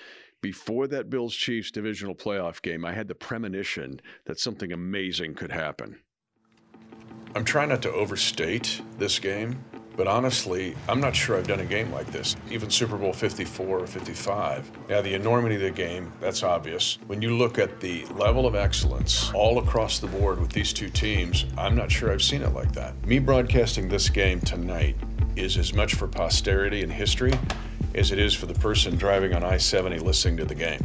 before 0.43 0.87
that 0.87 1.11
Bills 1.11 1.35
Chiefs 1.35 1.71
divisional 1.71 2.15
playoff 2.15 2.63
game, 2.63 2.85
I 2.85 2.93
had 2.93 3.09
the 3.09 3.15
premonition 3.15 4.01
that 4.25 4.39
something 4.39 4.73
amazing 4.73 5.35
could 5.35 5.53
happen. 5.53 5.99
I'm 7.35 7.45
trying 7.45 7.69
not 7.69 7.83
to 7.83 7.93
overstate 7.93 8.81
this 8.99 9.19
game, 9.19 9.63
but 10.01 10.09
honestly, 10.09 10.75
I'm 10.89 10.99
not 10.99 11.15
sure 11.15 11.37
I've 11.37 11.47
done 11.47 11.61
a 11.61 11.67
game 11.67 11.93
like 11.93 12.07
this, 12.07 12.35
even 12.51 12.71
Super 12.71 12.97
Bowl 12.97 13.13
54 13.13 13.81
or 13.81 13.87
55. 13.87 14.71
Yeah, 14.89 15.03
the 15.03 15.13
enormity 15.13 15.57
of 15.57 15.61
the 15.61 15.71
game, 15.71 16.11
that's 16.23 16.43
obvious. 16.43 16.99
When 17.07 17.21
you 17.21 17.37
look 17.37 17.59
at 17.59 17.81
the 17.81 18.07
level 18.15 18.47
of 18.47 18.55
excellence 18.55 19.31
all 19.35 19.59
across 19.59 19.99
the 19.99 20.07
board 20.07 20.41
with 20.41 20.53
these 20.53 20.73
two 20.73 20.89
teams, 20.89 21.45
I'm 21.59 21.77
not 21.77 21.93
sure 21.93 22.11
I've 22.11 22.23
seen 22.23 22.41
it 22.41 22.55
like 22.55 22.73
that. 22.73 23.07
Me 23.07 23.19
broadcasting 23.19 23.91
this 23.91 24.09
game 24.09 24.41
tonight 24.41 24.97
is 25.37 25.59
as 25.59 25.75
much 25.75 25.97
for 25.97 26.09
posterity 26.09 26.83
and 26.83 26.91
history 26.91 27.35
as 27.95 28.11
it 28.11 28.19
is 28.19 28.35
for 28.35 28.47
the 28.47 28.55
person 28.55 28.97
driving 28.97 29.35
on 29.35 29.45
I 29.45 29.59
70 29.59 29.99
listening 29.99 30.39
to 30.39 30.47
the 30.47 30.55
game. 30.55 30.81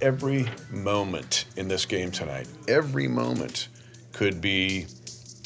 Every 0.00 0.48
moment 0.70 1.44
in 1.58 1.68
this 1.68 1.84
game 1.84 2.10
tonight, 2.10 2.48
every 2.68 3.06
moment 3.06 3.68
could 4.12 4.40
be 4.40 4.86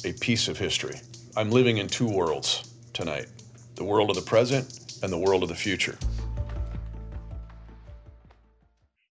a 0.04 0.12
piece 0.12 0.46
of 0.46 0.56
history. 0.56 1.00
I'm 1.36 1.50
living 1.50 1.78
in 1.78 1.88
two 1.88 2.08
worlds 2.08 2.69
tonight 2.92 3.26
the 3.74 3.84
world 3.84 4.10
of 4.10 4.16
the 4.16 4.22
present 4.22 4.98
and 5.02 5.12
the 5.12 5.18
world 5.18 5.42
of 5.42 5.48
the 5.48 5.54
future. 5.54 5.96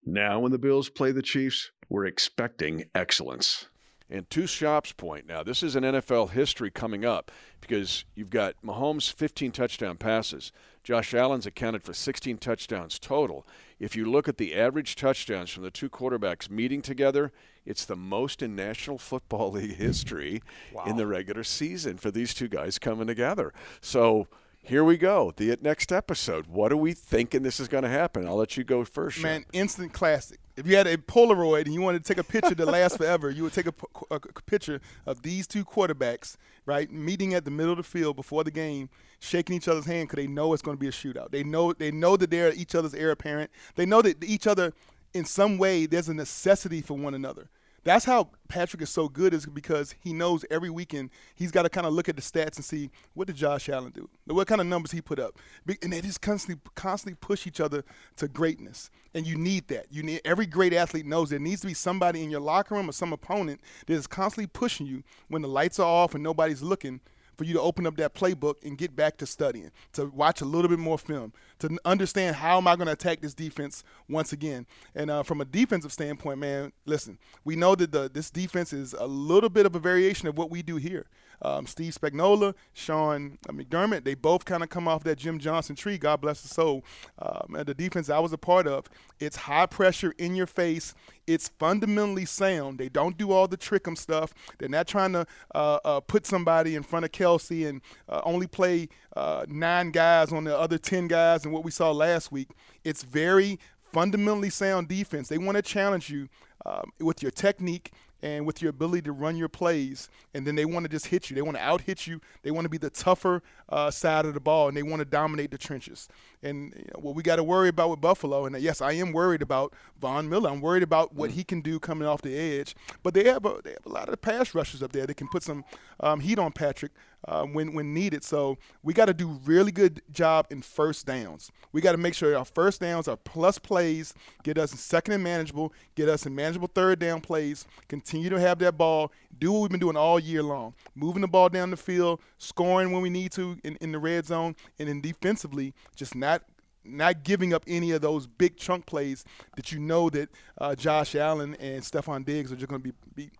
Now, 0.06 0.40
when 0.40 0.52
the 0.52 0.58
Bills 0.58 0.90
play 0.90 1.12
the 1.12 1.22
Chiefs, 1.22 1.72
we're 1.90 2.06
expecting 2.06 2.86
excellence. 2.94 3.68
And 4.12 4.28
to 4.32 4.48
Shop's 4.48 4.92
point 4.92 5.28
now, 5.28 5.44
this 5.44 5.62
is 5.62 5.76
an 5.76 5.84
NFL 5.84 6.32
history 6.32 6.72
coming 6.72 7.06
up 7.06 7.32
because 7.62 8.06
you've 8.16 8.32
got 8.32 8.56
Mahomes' 8.66 9.14
15 9.14 9.52
touchdown 9.52 9.98
passes. 9.98 10.52
Josh 10.84 11.14
Allen's 11.14 11.46
accounted 11.46 11.84
for 11.84 11.94
16 11.94 12.40
touchdowns 12.40 12.98
total. 12.98 13.46
If 13.80 13.96
you 13.96 14.06
look 14.06 14.28
at 14.28 14.38
the 14.38 14.56
average 14.56 14.96
touchdowns 14.96 15.52
from 15.52 15.62
the 15.62 15.70
two 15.70 15.90
quarterbacks 15.90 16.50
meeting 16.50 16.82
together, 16.82 17.32
it's 17.66 17.86
the 17.86 17.96
most 17.96 18.42
in 18.42 18.56
National 18.56 18.98
Football 18.98 19.51
League 19.54 19.75
history 19.75 20.42
wow. 20.74 20.86
in 20.86 20.98
the 20.98 21.08
regular 21.08 21.44
season 21.44 21.98
for 21.98 22.12
these 22.12 22.34
two 22.34 22.48
guys 22.48 22.80
coming 22.80 23.08
together. 23.08 23.54
So 23.82 24.28
here 24.62 24.84
we 24.84 24.98
go. 24.98 25.34
The 25.36 25.58
next 25.62 25.92
episode. 25.92 26.48
What 26.48 26.72
are 26.72 26.78
we 26.78 26.94
thinking 26.94 27.44
this 27.44 27.60
is 27.60 27.68
going 27.68 27.84
to 27.84 27.89
happen? 27.89 28.28
I'll 28.28 28.36
let 28.36 28.58
you 28.58 28.63
go 28.63 28.84
first. 28.84 29.22
Man, 29.22 29.46
instant 29.54 29.94
classic. 29.94 30.39
If 30.58 30.68
you 30.68 30.75
had 30.75 30.88
a 30.88 30.98
Polaroid 30.98 31.66
and 31.66 31.74
you 31.74 31.82
wanted 31.82 32.04
to 32.04 32.08
take 32.08 32.18
a 32.18 32.24
picture 32.24 32.54
that 32.54 32.66
lasts 32.66 32.98
forever, 32.98 33.30
you 33.30 33.44
would 33.44 33.54
take 33.54 33.68
a, 33.68 33.74
a, 34.12 34.20
picture 34.20 34.82
of 35.06 35.22
these 35.22 35.48
two 35.48 35.63
quarterbacks, 35.63 36.36
right, 36.66 36.92
meeting 36.92 37.34
at 37.34 37.46
the 37.46 37.51
middle 37.51 37.72
of 37.72 37.78
the 37.78 37.84
field 37.84 38.18
before 38.18 38.44
the 38.44 38.51
game, 38.51 38.89
shaking 39.20 39.56
each 39.56 39.70
other's 39.70 39.86
hand 39.86 40.10
because 40.10 40.22
they 40.22 40.28
know 40.28 40.51
it's 40.51 40.62
going 40.62 40.75
to 40.75 40.80
be 40.80 40.89
a 40.89 40.92
shootout. 40.92 41.32
They 41.32 41.44
know 41.44 41.72
they 41.72 41.92
know 41.92 42.18
that 42.18 42.30
they're 42.30 42.54
each 42.54 42.75
other's 42.75 42.94
heir 42.94 43.12
apparent. 43.12 43.51
They 43.75 43.86
know 43.86 44.01
that 44.01 44.22
each 44.22 44.48
other, 44.48 44.74
in 45.13 45.25
some 45.25 45.58
way, 45.58 45.86
there's 45.86 46.10
a 46.10 46.13
necessity 46.13 46.82
for 46.82 46.98
one 46.98 47.13
another. 47.13 47.50
That's 47.84 48.06
how 48.06 48.30
Patrick 48.50 48.82
is 48.82 48.89
so 48.89 49.08
good 49.08 49.34
is 49.34 49.46
because 49.46 49.96
he 50.01 50.12
knows 50.12 50.44
every 50.51 50.70
weekend 50.70 51.12
he's 51.36 51.51
got 51.51 51.63
to 51.63 51.70
kind 51.70 51.88
of 51.88 51.94
look 51.94 52.10
at 52.10 52.16
the 52.16 52.22
stats 52.22 52.58
and 52.58 52.66
see 52.66 52.89
what 53.13 53.28
did 53.28 53.38
Josh 53.38 53.70
Allen 53.70 53.92
do, 53.92 54.10
what 54.25 54.48
kind 54.48 54.60
of 54.60 54.68
numbers 54.68 54.92
he 54.92 55.01
put 55.01 55.18
up, 55.18 55.39
and 55.82 55.94
they 55.94 56.01
just 56.01 56.22
constantly 56.22 56.62
constantly 56.75 57.18
push 57.20 57.48
each 57.48 57.60
other 57.60 57.84
to 58.18 58.28
greatness. 58.28 58.89
And 59.13 59.25
you 59.25 59.38
need 59.38 59.70
that. 59.70 59.88
You 59.89 60.04
need 60.04 60.22
every 60.25 60.46
great 60.46 60.74
athlete 60.74 61.06
knows 61.06 61.30
there 61.30 61.39
needs 61.39 61.62
to 61.62 61.68
be 61.68 61.74
somebody 61.74 62.22
in 62.22 62.30
your 62.30 62.42
locker 62.42 62.75
room 62.75 62.89
or 62.89 62.94
some 62.94 63.13
opponent 63.13 63.62
that 63.88 63.94
is 63.94 64.08
constantly 64.08 64.48
pushing 64.48 64.86
you 64.86 65.04
when 65.30 65.42
the 65.42 65.48
lights 65.48 65.80
are 65.80 65.88
off 65.88 66.13
and 66.13 66.24
nobody's 66.24 66.62
looking 66.62 67.00
for 67.39 67.46
you 67.46 67.53
to 67.53 67.62
open 67.62 67.88
up 67.88 67.96
that 67.96 68.13
playbook 68.13 68.55
and 68.65 68.77
get 68.77 68.98
back 68.98 69.15
to 69.15 69.25
studying, 69.25 69.72
to 69.93 70.08
watch 70.08 70.41
a 70.41 70.46
little 70.46 70.67
bit 70.67 70.77
more 70.77 70.98
film, 70.98 71.31
to 71.60 71.69
understand 71.86 72.36
how 72.36 72.58
am 72.58 72.67
I 72.67 72.75
going 72.75 72.88
to 72.88 72.91
attack 72.91 73.22
this 73.22 73.34
defense 73.34 73.81
once 74.10 74.34
again. 74.34 74.65
And 74.93 75.10
uh, 75.10 75.24
from 75.24 75.39
a 75.39 75.46
defensive 75.46 75.93
standpoint, 75.93 76.39
man, 76.39 76.74
listen, 76.86 77.17
we 77.46 77.55
know 77.55 77.75
that 77.75 77.93
the, 77.93 78.12
this 78.13 78.29
defense 78.29 78.74
is 78.74 78.91
a 78.91 79.08
little 79.08 79.50
bit 79.50 79.65
of 79.65 79.74
a 79.74 79.79
variation 79.79 80.27
of 80.27 80.38
what 80.38 80.51
we 80.51 80.62
do 80.62 80.75
here. 80.75 81.05
Um, 81.41 81.67
Steve 81.67 81.93
Spagnuolo, 81.93 82.53
Sean 82.74 83.38
McDermott, 83.48 84.03
they 84.03 84.13
both 84.13 84.46
kind 84.46 84.63
of 84.63 84.69
come 84.69 84.88
off 84.88 85.03
that 85.03 85.17
Jim 85.17 85.39
Johnson 85.39 85.75
tree. 85.75 85.98
God 85.98 86.22
bless 86.22 86.41
his 86.41 86.51
soul. 86.51 86.84
Um, 87.19 87.55
and 87.55 87.65
the 87.65 87.74
defense 87.74 88.10
I 88.10 88.19
was 88.19 88.34
a 88.34 88.38
part 88.38 88.67
of, 88.67 88.86
it's 89.19 89.36
high 89.36 89.65
pressure 89.65 90.13
in 90.17 90.36
your 90.36 90.48
face. 90.48 90.93
It's 91.27 91.48
fundamentally 91.48 92.25
sound. 92.25 92.79
They 92.79 92.89
don't 92.89 93.17
do 93.17 93.31
all 93.31 93.48
the 93.48 93.58
trickum 93.58 93.98
stuff. 93.98 94.34
They're 94.58 94.69
not 94.69 94.88
trying 94.88 95.13
to 95.13 95.25
uh, 95.53 95.79
uh, 95.86 96.00
put 96.01 96.25
somebody 96.25 96.75
in 96.75 96.84
front 96.84 97.05
of 97.05 97.12
Kelsey 97.12 97.65
and 97.65 97.81
uh, 98.08 98.22
only 98.24 98.48
play 98.48 98.89
uh, 99.15 99.46
nine 99.48 99.91
guys 99.91 100.31
on 100.31 100.43
the 100.43 100.58
other 100.58 100.77
10 100.77 101.08
guys 101.08 101.46
and 101.46 101.53
what 101.53 101.63
we 101.63 101.72
saw 101.72 101.91
last 101.91 102.31
week. 102.31 102.50
It's 102.84 103.03
very 103.03 103.60
fundamentally 103.91 104.50
sound 104.50 104.88
defense. 104.88 105.29
They 105.29 105.38
want 105.38 105.55
to 105.55 105.62
challenge 105.62 106.10
you 106.10 106.29
um, 106.65 106.91
with 107.00 107.22
your 107.22 107.31
technique 107.31 107.91
and 108.22 108.46
with 108.46 108.62
your 108.62 108.70
ability 108.70 109.04
to 109.04 109.12
run 109.12 109.38
your 109.38 109.50
plays, 109.50 110.10
and 110.34 110.46
then 110.46 110.56
they 110.56 110.66
want 110.66 110.84
to 110.84 110.90
just 110.90 111.08
hit 111.08 111.30
you. 111.30 111.36
They 111.36 111.42
want 111.42 111.58
to 111.58 111.64
out 111.64 111.82
hit 111.82 112.08
you. 112.08 112.20
They 112.44 112.52
want 112.52 112.66
to 112.66 112.70
be 112.70 112.78
the 112.78 112.90
tougher 112.90 113.42
uh, 113.70 113.92
side 113.92 114.26
of 114.26 114.34
the 114.34 114.40
ball, 114.40 114.68
and 114.68 114.76
they 114.76 114.84
want 114.84 115.00
to 115.00 115.06
dominate 115.06 115.52
the 115.52 115.58
trenches. 115.58 116.08
And 116.44 116.74
you 116.76 116.90
know, 116.94 117.02
what 117.02 117.16
we 117.16 117.24
got 117.24 117.38
to 117.38 117.44
worry 117.44 117.70
about 117.70 117.90
with 117.90 118.02
Buffalo, 118.02 118.46
and 118.46 118.60
yes, 118.60 118.82
I 118.82 118.94
am 118.94 119.12
worried 119.12 119.42
about 119.42 119.74
Von 120.00 120.30
Miller. 120.30 120.50
I'm 120.50 120.62
worried 120.62 120.84
about 120.84 121.14
what 121.14 121.32
he 121.32 121.44
can 121.44 121.62
do 121.62 121.80
coming 121.80 122.08
off 122.08 122.22
the 122.22 122.38
edge. 122.38 122.76
But 123.04 123.14
they 123.14 123.26
have 123.26 123.46
a, 123.46 123.60
they 123.64 123.72
have 123.72 123.86
a 123.86 123.90
lot 123.90 124.10
of 124.10 124.22
pass 124.22 124.54
rushers 124.54 124.84
up 124.84 124.92
there 124.92 125.06
that 125.06 125.16
can 125.16 125.28
put 125.28 125.44
some 125.44 125.64
um, 126.00 126.20
heat 126.20 126.40
on 126.40 126.52
Patrick 126.52 126.92
uh, 127.28 127.44
when 127.44 127.74
when 127.74 127.94
needed. 127.94 128.24
So 128.24 128.58
we 128.84 128.94
got 128.94 129.06
to 129.06 129.14
do 129.14 129.40
really 129.46 129.72
good 129.72 130.02
job 130.12 130.48
in 130.50 130.62
first 130.62 131.06
downs. 131.06 131.52
We 131.72 131.82
got 131.82 131.92
to 131.92 131.98
make 131.98 132.14
sure 132.14 132.36
our 132.38 132.46
first 132.46 132.82
downs 132.82 133.08
are 133.08 133.18
plus 133.18 133.60
plays, 133.60 134.14
get 134.44 134.58
us 134.58 134.72
in 134.72 134.78
second 134.78 135.14
and 135.14 135.24
manageable, 135.24 135.74
get 135.96 136.10
us 136.10 136.26
in 136.26 136.36
manageable 136.36 136.70
third 136.74 137.00
down 137.00 137.22
plays. 137.22 137.66
Continue 137.88 138.30
to 138.30 138.40
have 138.40 138.60
that 138.60 138.78
ball. 138.78 139.12
Do 139.38 139.52
what 139.52 139.62
we've 139.62 139.72
been 139.72 139.80
doing 139.80 139.98
all 139.98 140.20
year 140.20 140.44
long, 140.44 140.74
moving 140.96 141.22
the 141.22 141.28
ball 141.28 141.50
down 141.50 141.72
the 141.72 141.78
field, 141.78 142.22
scoring 142.38 142.92
when 142.92 143.02
we 143.02 143.10
need 143.10 143.32
to 143.34 143.58
in, 143.64 143.76
in 143.78 143.92
the 143.92 144.00
red 144.00 144.26
zone, 144.26 144.56
and 144.78 144.88
then 144.90 145.02
defensively 145.02 145.74
just 145.96 146.16
not 146.16 146.44
not 146.84 147.24
giving 147.24 147.54
up 147.54 147.64
any 147.68 147.92
of 147.92 148.02
those 148.02 148.26
big 148.26 148.58
chunk 148.58 148.86
plays 148.86 149.26
that 149.56 149.72
you 149.72 149.80
know 149.80 150.10
that 150.10 150.30
uh, 150.60 150.76
Josh 150.76 151.14
Allen 151.14 151.56
and 151.60 151.84
Stefon 151.84 152.26
Diggs 152.26 152.52
are 152.52 152.56
just 152.56 152.70
going 152.70 152.82
to 152.82 152.92
be, 152.92 152.94
be 153.16 153.32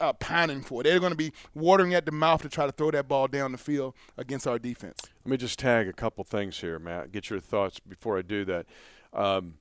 uh, 0.00 0.12
pining 0.14 0.62
for. 0.62 0.82
They're 0.82 1.00
going 1.00 1.12
to 1.12 1.16
be 1.16 1.32
watering 1.54 1.94
at 1.94 2.06
the 2.06 2.12
mouth 2.12 2.42
to 2.42 2.48
try 2.48 2.66
to 2.66 2.72
throw 2.72 2.90
that 2.90 3.08
ball 3.08 3.28
down 3.28 3.52
the 3.52 3.58
field 3.58 3.94
against 4.16 4.46
our 4.46 4.58
defense. 4.58 5.00
Let 5.24 5.30
me 5.30 5.36
just 5.36 5.58
tag 5.58 5.88
a 5.88 5.92
couple 5.92 6.24
things 6.24 6.58
here, 6.60 6.78
Matt. 6.78 7.12
Get 7.12 7.30
your 7.30 7.40
thoughts 7.40 7.80
before 7.80 8.18
I 8.18 8.22
do 8.22 8.44
that. 8.44 8.66
Um, 9.12 9.54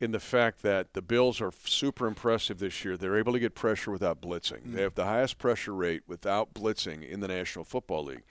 in 0.00 0.12
the 0.12 0.20
fact 0.20 0.62
that 0.62 0.94
the 0.94 1.02
Bills 1.02 1.40
are 1.40 1.50
super 1.64 2.06
impressive 2.06 2.58
this 2.58 2.84
year, 2.84 2.96
they're 2.96 3.18
able 3.18 3.32
to 3.32 3.40
get 3.40 3.54
pressure 3.54 3.90
without 3.90 4.20
blitzing. 4.20 4.60
Mm-hmm. 4.60 4.76
They 4.76 4.82
have 4.82 4.94
the 4.94 5.06
highest 5.06 5.38
pressure 5.38 5.74
rate 5.74 6.02
without 6.06 6.54
blitzing 6.54 7.08
in 7.08 7.20
the 7.20 7.28
National 7.28 7.64
Football 7.64 8.04
League, 8.04 8.24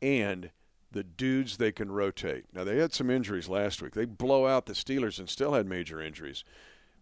and– 0.00 0.50
the 0.94 1.04
dudes 1.04 1.58
they 1.58 1.72
can 1.72 1.90
rotate. 1.90 2.46
Now, 2.54 2.64
they 2.64 2.78
had 2.78 2.94
some 2.94 3.10
injuries 3.10 3.48
last 3.48 3.82
week. 3.82 3.92
They 3.92 4.06
blow 4.06 4.46
out 4.46 4.66
the 4.66 4.72
Steelers 4.72 5.18
and 5.18 5.28
still 5.28 5.52
had 5.52 5.66
major 5.66 6.00
injuries. 6.00 6.44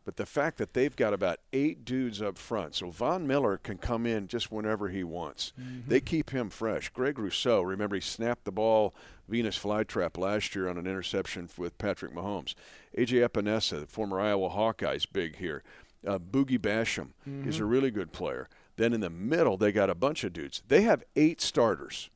But 0.05 0.17
the 0.17 0.27
fact 0.27 0.59
that 0.59 0.75
they've 0.75 0.95
got 0.95 1.15
about 1.15 1.39
eight 1.53 1.85
dudes 1.85 2.21
up 2.21 2.37
front, 2.37 2.75
so 2.75 2.91
Von 2.91 3.27
Miller 3.27 3.57
can 3.57 3.79
come 3.79 4.07
in 4.07 4.27
just 4.27 4.51
whenever 4.51 4.89
he 4.89 5.05
wants. 5.05 5.53
Mm-hmm. 5.61 5.89
They 5.89 6.01
keep 6.01 6.31
him 6.31 6.51
fresh. 6.51 6.89
Greg 6.89 7.19
Rousseau, 7.19 7.63
remember 7.63 7.95
he 7.95 8.01
snapped 8.01 8.45
the 8.45 8.53
ball 8.53 8.95
Venus 9.29 9.59
flytrap 9.59 10.19
last 10.19 10.55
year 10.55 10.69
on 10.69 10.77
an 10.77 10.87
interception 10.87 11.49
with 11.57 11.79
Patrick 11.79 12.13
Mahomes. 12.13 12.55
AJ 12.99 13.27
Epenesa, 13.29 13.81
the 13.81 13.87
former 13.87 14.21
Iowa 14.21 14.51
Hawkeyes, 14.51 15.07
big 15.11 15.37
here. 15.37 15.63
Uh, 16.07 16.19
Boogie 16.19 16.59
Basham 16.59 17.11
mm-hmm. 17.29 17.49
is 17.49 17.61
a 17.61 17.65
really 17.65 17.93
good 17.93 18.13
player. 18.13 18.49
Then 18.77 18.93
in 18.93 19.01
the 19.01 19.11
middle, 19.11 19.57
they 19.57 19.71
got 19.71 19.91
a 19.91 19.95
bunch 19.95 20.25
of 20.25 20.33
dudes. 20.33 20.63
They 20.67 20.83
have 20.83 21.05
eight 21.15 21.41
starters 21.41 22.11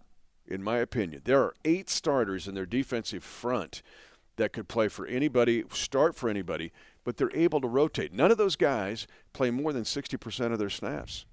in 0.48 0.62
my 0.62 0.78
opinion. 0.78 1.22
There 1.24 1.42
are 1.42 1.54
eight 1.64 1.90
starters 1.90 2.46
in 2.46 2.54
their 2.54 2.66
defensive 2.66 3.24
front 3.24 3.82
that 4.36 4.52
could 4.52 4.68
play 4.68 4.88
for 4.88 5.06
anybody, 5.06 5.64
start 5.72 6.14
for 6.14 6.28
anybody, 6.28 6.72
but 7.04 7.16
they're 7.16 7.34
able 7.34 7.60
to 7.60 7.68
rotate. 7.68 8.12
None 8.12 8.30
of 8.30 8.38
those 8.38 8.56
guys 8.56 9.06
play 9.32 9.50
more 9.50 9.72
than 9.72 9.84
60% 9.84 10.52
of 10.52 10.58
their 10.58 10.70
snaps. 10.70 11.26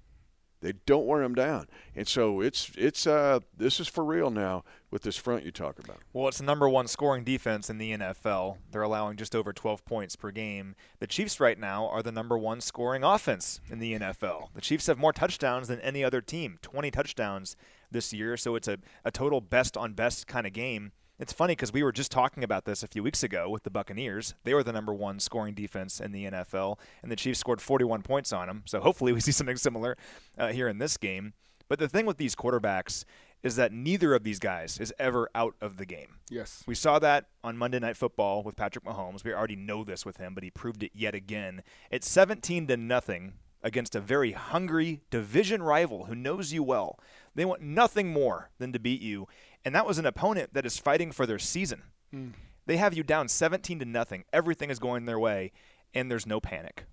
They 0.64 0.72
don't 0.86 1.06
wear 1.06 1.20
them 1.20 1.34
down, 1.34 1.66
and 1.94 2.08
so 2.08 2.40
it's 2.40 2.70
it's 2.74 3.06
uh 3.06 3.40
this 3.54 3.78
is 3.78 3.86
for 3.86 4.02
real 4.02 4.30
now 4.30 4.64
with 4.90 5.02
this 5.02 5.18
front 5.18 5.44
you 5.44 5.50
talk 5.50 5.78
about. 5.78 5.98
Well, 6.14 6.26
it's 6.26 6.38
the 6.38 6.44
number 6.44 6.66
one 6.70 6.88
scoring 6.88 7.22
defense 7.22 7.68
in 7.68 7.76
the 7.76 7.92
NFL. 7.92 8.56
They're 8.70 8.80
allowing 8.80 9.18
just 9.18 9.36
over 9.36 9.52
12 9.52 9.84
points 9.84 10.16
per 10.16 10.30
game. 10.30 10.74
The 11.00 11.06
Chiefs 11.06 11.38
right 11.38 11.58
now 11.58 11.86
are 11.88 12.02
the 12.02 12.12
number 12.12 12.38
one 12.38 12.62
scoring 12.62 13.04
offense 13.04 13.60
in 13.68 13.78
the 13.78 13.92
NFL. 13.92 14.54
The 14.54 14.62
Chiefs 14.62 14.86
have 14.86 14.96
more 14.96 15.12
touchdowns 15.12 15.68
than 15.68 15.80
any 15.80 16.02
other 16.02 16.22
team, 16.22 16.58
20 16.62 16.90
touchdowns 16.90 17.56
this 17.90 18.14
year. 18.14 18.38
So 18.38 18.54
it's 18.54 18.68
a, 18.68 18.78
a 19.04 19.10
total 19.10 19.42
best 19.42 19.76
on 19.76 19.92
best 19.92 20.26
kind 20.26 20.46
of 20.46 20.54
game. 20.54 20.92
It's 21.18 21.32
funny 21.32 21.52
because 21.52 21.72
we 21.72 21.84
were 21.84 21.92
just 21.92 22.10
talking 22.10 22.42
about 22.42 22.64
this 22.64 22.82
a 22.82 22.88
few 22.88 23.02
weeks 23.02 23.22
ago 23.22 23.48
with 23.48 23.62
the 23.62 23.70
Buccaneers. 23.70 24.34
They 24.42 24.52
were 24.52 24.64
the 24.64 24.72
number 24.72 24.92
one 24.92 25.20
scoring 25.20 25.54
defense 25.54 26.00
in 26.00 26.10
the 26.10 26.24
NFL, 26.24 26.78
and 27.02 27.12
the 27.12 27.16
Chiefs 27.16 27.38
scored 27.38 27.60
41 27.60 28.02
points 28.02 28.32
on 28.32 28.48
them. 28.48 28.62
So 28.66 28.80
hopefully 28.80 29.12
we 29.12 29.20
see 29.20 29.30
something 29.30 29.56
similar 29.56 29.96
uh, 30.36 30.48
here 30.48 30.66
in 30.66 30.78
this 30.78 30.96
game. 30.96 31.34
But 31.68 31.78
the 31.78 31.88
thing 31.88 32.04
with 32.04 32.16
these 32.16 32.34
quarterbacks 32.34 33.04
is 33.44 33.56
that 33.56 33.72
neither 33.72 34.14
of 34.14 34.24
these 34.24 34.40
guys 34.40 34.80
is 34.80 34.92
ever 34.98 35.30
out 35.34 35.54
of 35.60 35.76
the 35.76 35.86
game. 35.86 36.16
Yes. 36.30 36.64
We 36.66 36.74
saw 36.74 36.98
that 36.98 37.26
on 37.44 37.56
Monday 37.56 37.78
Night 37.78 37.96
Football 37.96 38.42
with 38.42 38.56
Patrick 38.56 38.84
Mahomes. 38.84 39.22
We 39.22 39.32
already 39.32 39.56
know 39.56 39.84
this 39.84 40.04
with 40.04 40.16
him, 40.16 40.34
but 40.34 40.42
he 40.42 40.50
proved 40.50 40.82
it 40.82 40.92
yet 40.94 41.14
again. 41.14 41.62
It's 41.90 42.08
17 42.08 42.66
to 42.66 42.76
nothing 42.76 43.34
against 43.62 43.94
a 43.94 44.00
very 44.00 44.32
hungry 44.32 45.00
division 45.10 45.62
rival 45.62 46.04
who 46.04 46.14
knows 46.14 46.52
you 46.52 46.62
well. 46.62 46.98
They 47.34 47.44
want 47.44 47.62
nothing 47.62 48.12
more 48.12 48.50
than 48.58 48.72
to 48.72 48.78
beat 48.78 49.00
you, 49.00 49.26
and 49.64 49.74
that 49.74 49.86
was 49.86 49.98
an 49.98 50.06
opponent 50.06 50.54
that 50.54 50.66
is 50.66 50.78
fighting 50.78 51.12
for 51.12 51.26
their 51.26 51.38
season. 51.38 51.82
Mm. 52.14 52.32
They 52.66 52.76
have 52.76 52.94
you 52.94 53.02
down 53.02 53.28
17 53.28 53.78
to 53.78 53.84
nothing. 53.84 54.24
Everything 54.32 54.70
is 54.70 54.78
going 54.78 55.04
their 55.04 55.18
way, 55.18 55.52
and 55.92 56.10
there's 56.10 56.26
no 56.26 56.40
panic. 56.40 56.84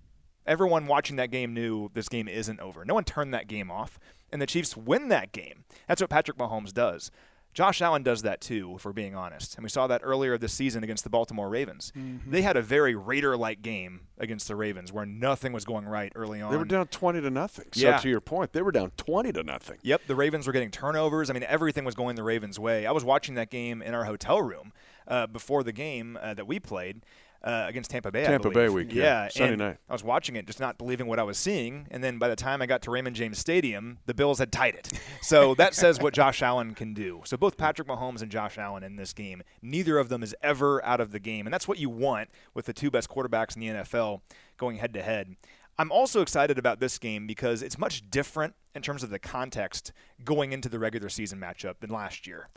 Everyone 0.45 0.87
watching 0.87 1.15
that 1.17 1.31
game 1.31 1.53
knew 1.53 1.89
this 1.93 2.09
game 2.09 2.27
isn't 2.27 2.59
over. 2.59 2.83
No 2.83 2.93
one 2.93 3.03
turned 3.03 3.33
that 3.33 3.47
game 3.47 3.71
off, 3.71 3.99
and 4.31 4.41
the 4.41 4.47
Chiefs 4.47 4.75
win 4.75 5.09
that 5.09 5.31
game. 5.31 5.65
That's 5.87 6.01
what 6.01 6.09
Patrick 6.09 6.37
Mahomes 6.37 6.73
does. 6.73 7.11
Josh 7.53 7.81
Allen 7.81 8.03
does 8.03 8.21
that 8.21 8.39
too, 8.39 8.73
if 8.77 8.85
we're 8.85 8.93
being 8.93 9.15
honest. 9.15 9.55
And 9.55 9.63
we 9.63 9.69
saw 9.69 9.87
that 9.87 10.01
earlier 10.03 10.37
this 10.37 10.53
season 10.53 10.83
against 10.83 11.03
the 11.03 11.09
Baltimore 11.09 11.49
Ravens. 11.49 11.91
Mm-hmm. 11.97 12.31
They 12.31 12.41
had 12.41 12.55
a 12.55 12.61
very 12.61 12.95
Raider 12.95 13.35
like 13.35 13.61
game 13.61 14.01
against 14.17 14.47
the 14.47 14.55
Ravens 14.55 14.91
where 14.91 15.05
nothing 15.05 15.51
was 15.51 15.65
going 15.65 15.85
right 15.85 16.11
early 16.15 16.41
on. 16.41 16.51
They 16.51 16.57
were 16.57 16.65
down 16.65 16.87
20 16.87 17.21
to 17.21 17.29
nothing. 17.29 17.65
So, 17.73 17.81
yeah. 17.81 17.97
to 17.97 18.09
your 18.09 18.21
point, 18.21 18.53
they 18.53 18.61
were 18.61 18.71
down 18.71 18.91
20 18.97 19.33
to 19.33 19.43
nothing. 19.43 19.77
Yep. 19.81 20.03
The 20.07 20.15
Ravens 20.15 20.47
were 20.47 20.53
getting 20.53 20.71
turnovers. 20.71 21.29
I 21.29 21.33
mean, 21.33 21.43
everything 21.43 21.83
was 21.83 21.95
going 21.95 22.15
the 22.15 22.23
Ravens' 22.23 22.59
way. 22.59 22.85
I 22.85 22.91
was 22.91 23.03
watching 23.03 23.35
that 23.35 23.49
game 23.49 23.81
in 23.81 23.93
our 23.93 24.05
hotel 24.05 24.41
room 24.41 24.71
uh, 25.07 25.27
before 25.27 25.63
the 25.63 25.73
game 25.73 26.17
uh, 26.21 26.33
that 26.33 26.47
we 26.47 26.59
played 26.59 27.01
uh, 27.43 27.65
against 27.67 27.89
Tampa 27.89 28.11
Bay. 28.11 28.23
Tampa 28.23 28.49
Bay 28.49 28.69
week, 28.69 28.93
yeah, 28.93 29.03
yeah 29.03 29.27
Sunday 29.29 29.55
night. 29.55 29.77
I 29.89 29.93
was 29.93 30.03
watching 30.03 30.35
it, 30.35 30.45
just 30.45 30.59
not 30.59 30.77
believing 30.77 31.07
what 31.07 31.19
I 31.19 31.23
was 31.23 31.37
seeing, 31.37 31.87
and 31.91 32.03
then 32.03 32.17
by 32.17 32.27
the 32.27 32.35
time 32.35 32.61
I 32.61 32.65
got 32.65 32.81
to 32.83 32.91
Raymond 32.91 33.15
James 33.15 33.39
Stadium, 33.39 33.99
the 34.05 34.13
Bills 34.13 34.39
had 34.39 34.51
tied 34.51 34.75
it. 34.75 34.91
So 35.21 35.55
that 35.55 35.73
says 35.73 35.99
what 35.99 36.13
Josh 36.13 36.41
Allen 36.41 36.75
can 36.75 36.93
do. 36.93 37.21
So 37.25 37.37
both 37.37 37.57
Patrick 37.57 37.87
Mahomes 37.87 38.21
and 38.21 38.31
Josh 38.31 38.57
Allen 38.57 38.83
in 38.83 38.95
this 38.95 39.13
game, 39.13 39.41
neither 39.61 39.97
of 39.97 40.09
them 40.09 40.23
is 40.23 40.35
ever 40.41 40.83
out 40.85 41.01
of 41.01 41.11
the 41.11 41.19
game, 41.19 41.47
and 41.47 41.53
that's 41.53 41.67
what 41.67 41.79
you 41.79 41.89
want 41.89 42.29
with 42.53 42.65
the 42.65 42.73
two 42.73 42.91
best 42.91 43.09
quarterbacks 43.09 43.55
in 43.55 43.61
the 43.61 43.67
NFL 43.67 44.21
going 44.57 44.77
head 44.77 44.93
to 44.93 45.01
head. 45.01 45.35
I'm 45.77 45.91
also 45.91 46.21
excited 46.21 46.59
about 46.59 46.79
this 46.79 46.99
game 46.99 47.25
because 47.25 47.63
it's 47.63 47.77
much 47.77 48.09
different 48.11 48.53
in 48.75 48.83
terms 48.83 49.03
of 49.03 49.09
the 49.09 49.17
context 49.17 49.93
going 50.23 50.51
into 50.51 50.69
the 50.69 50.77
regular 50.77 51.09
season 51.09 51.39
matchup 51.39 51.79
than 51.79 51.89
last 51.89 52.27
year. 52.27 52.49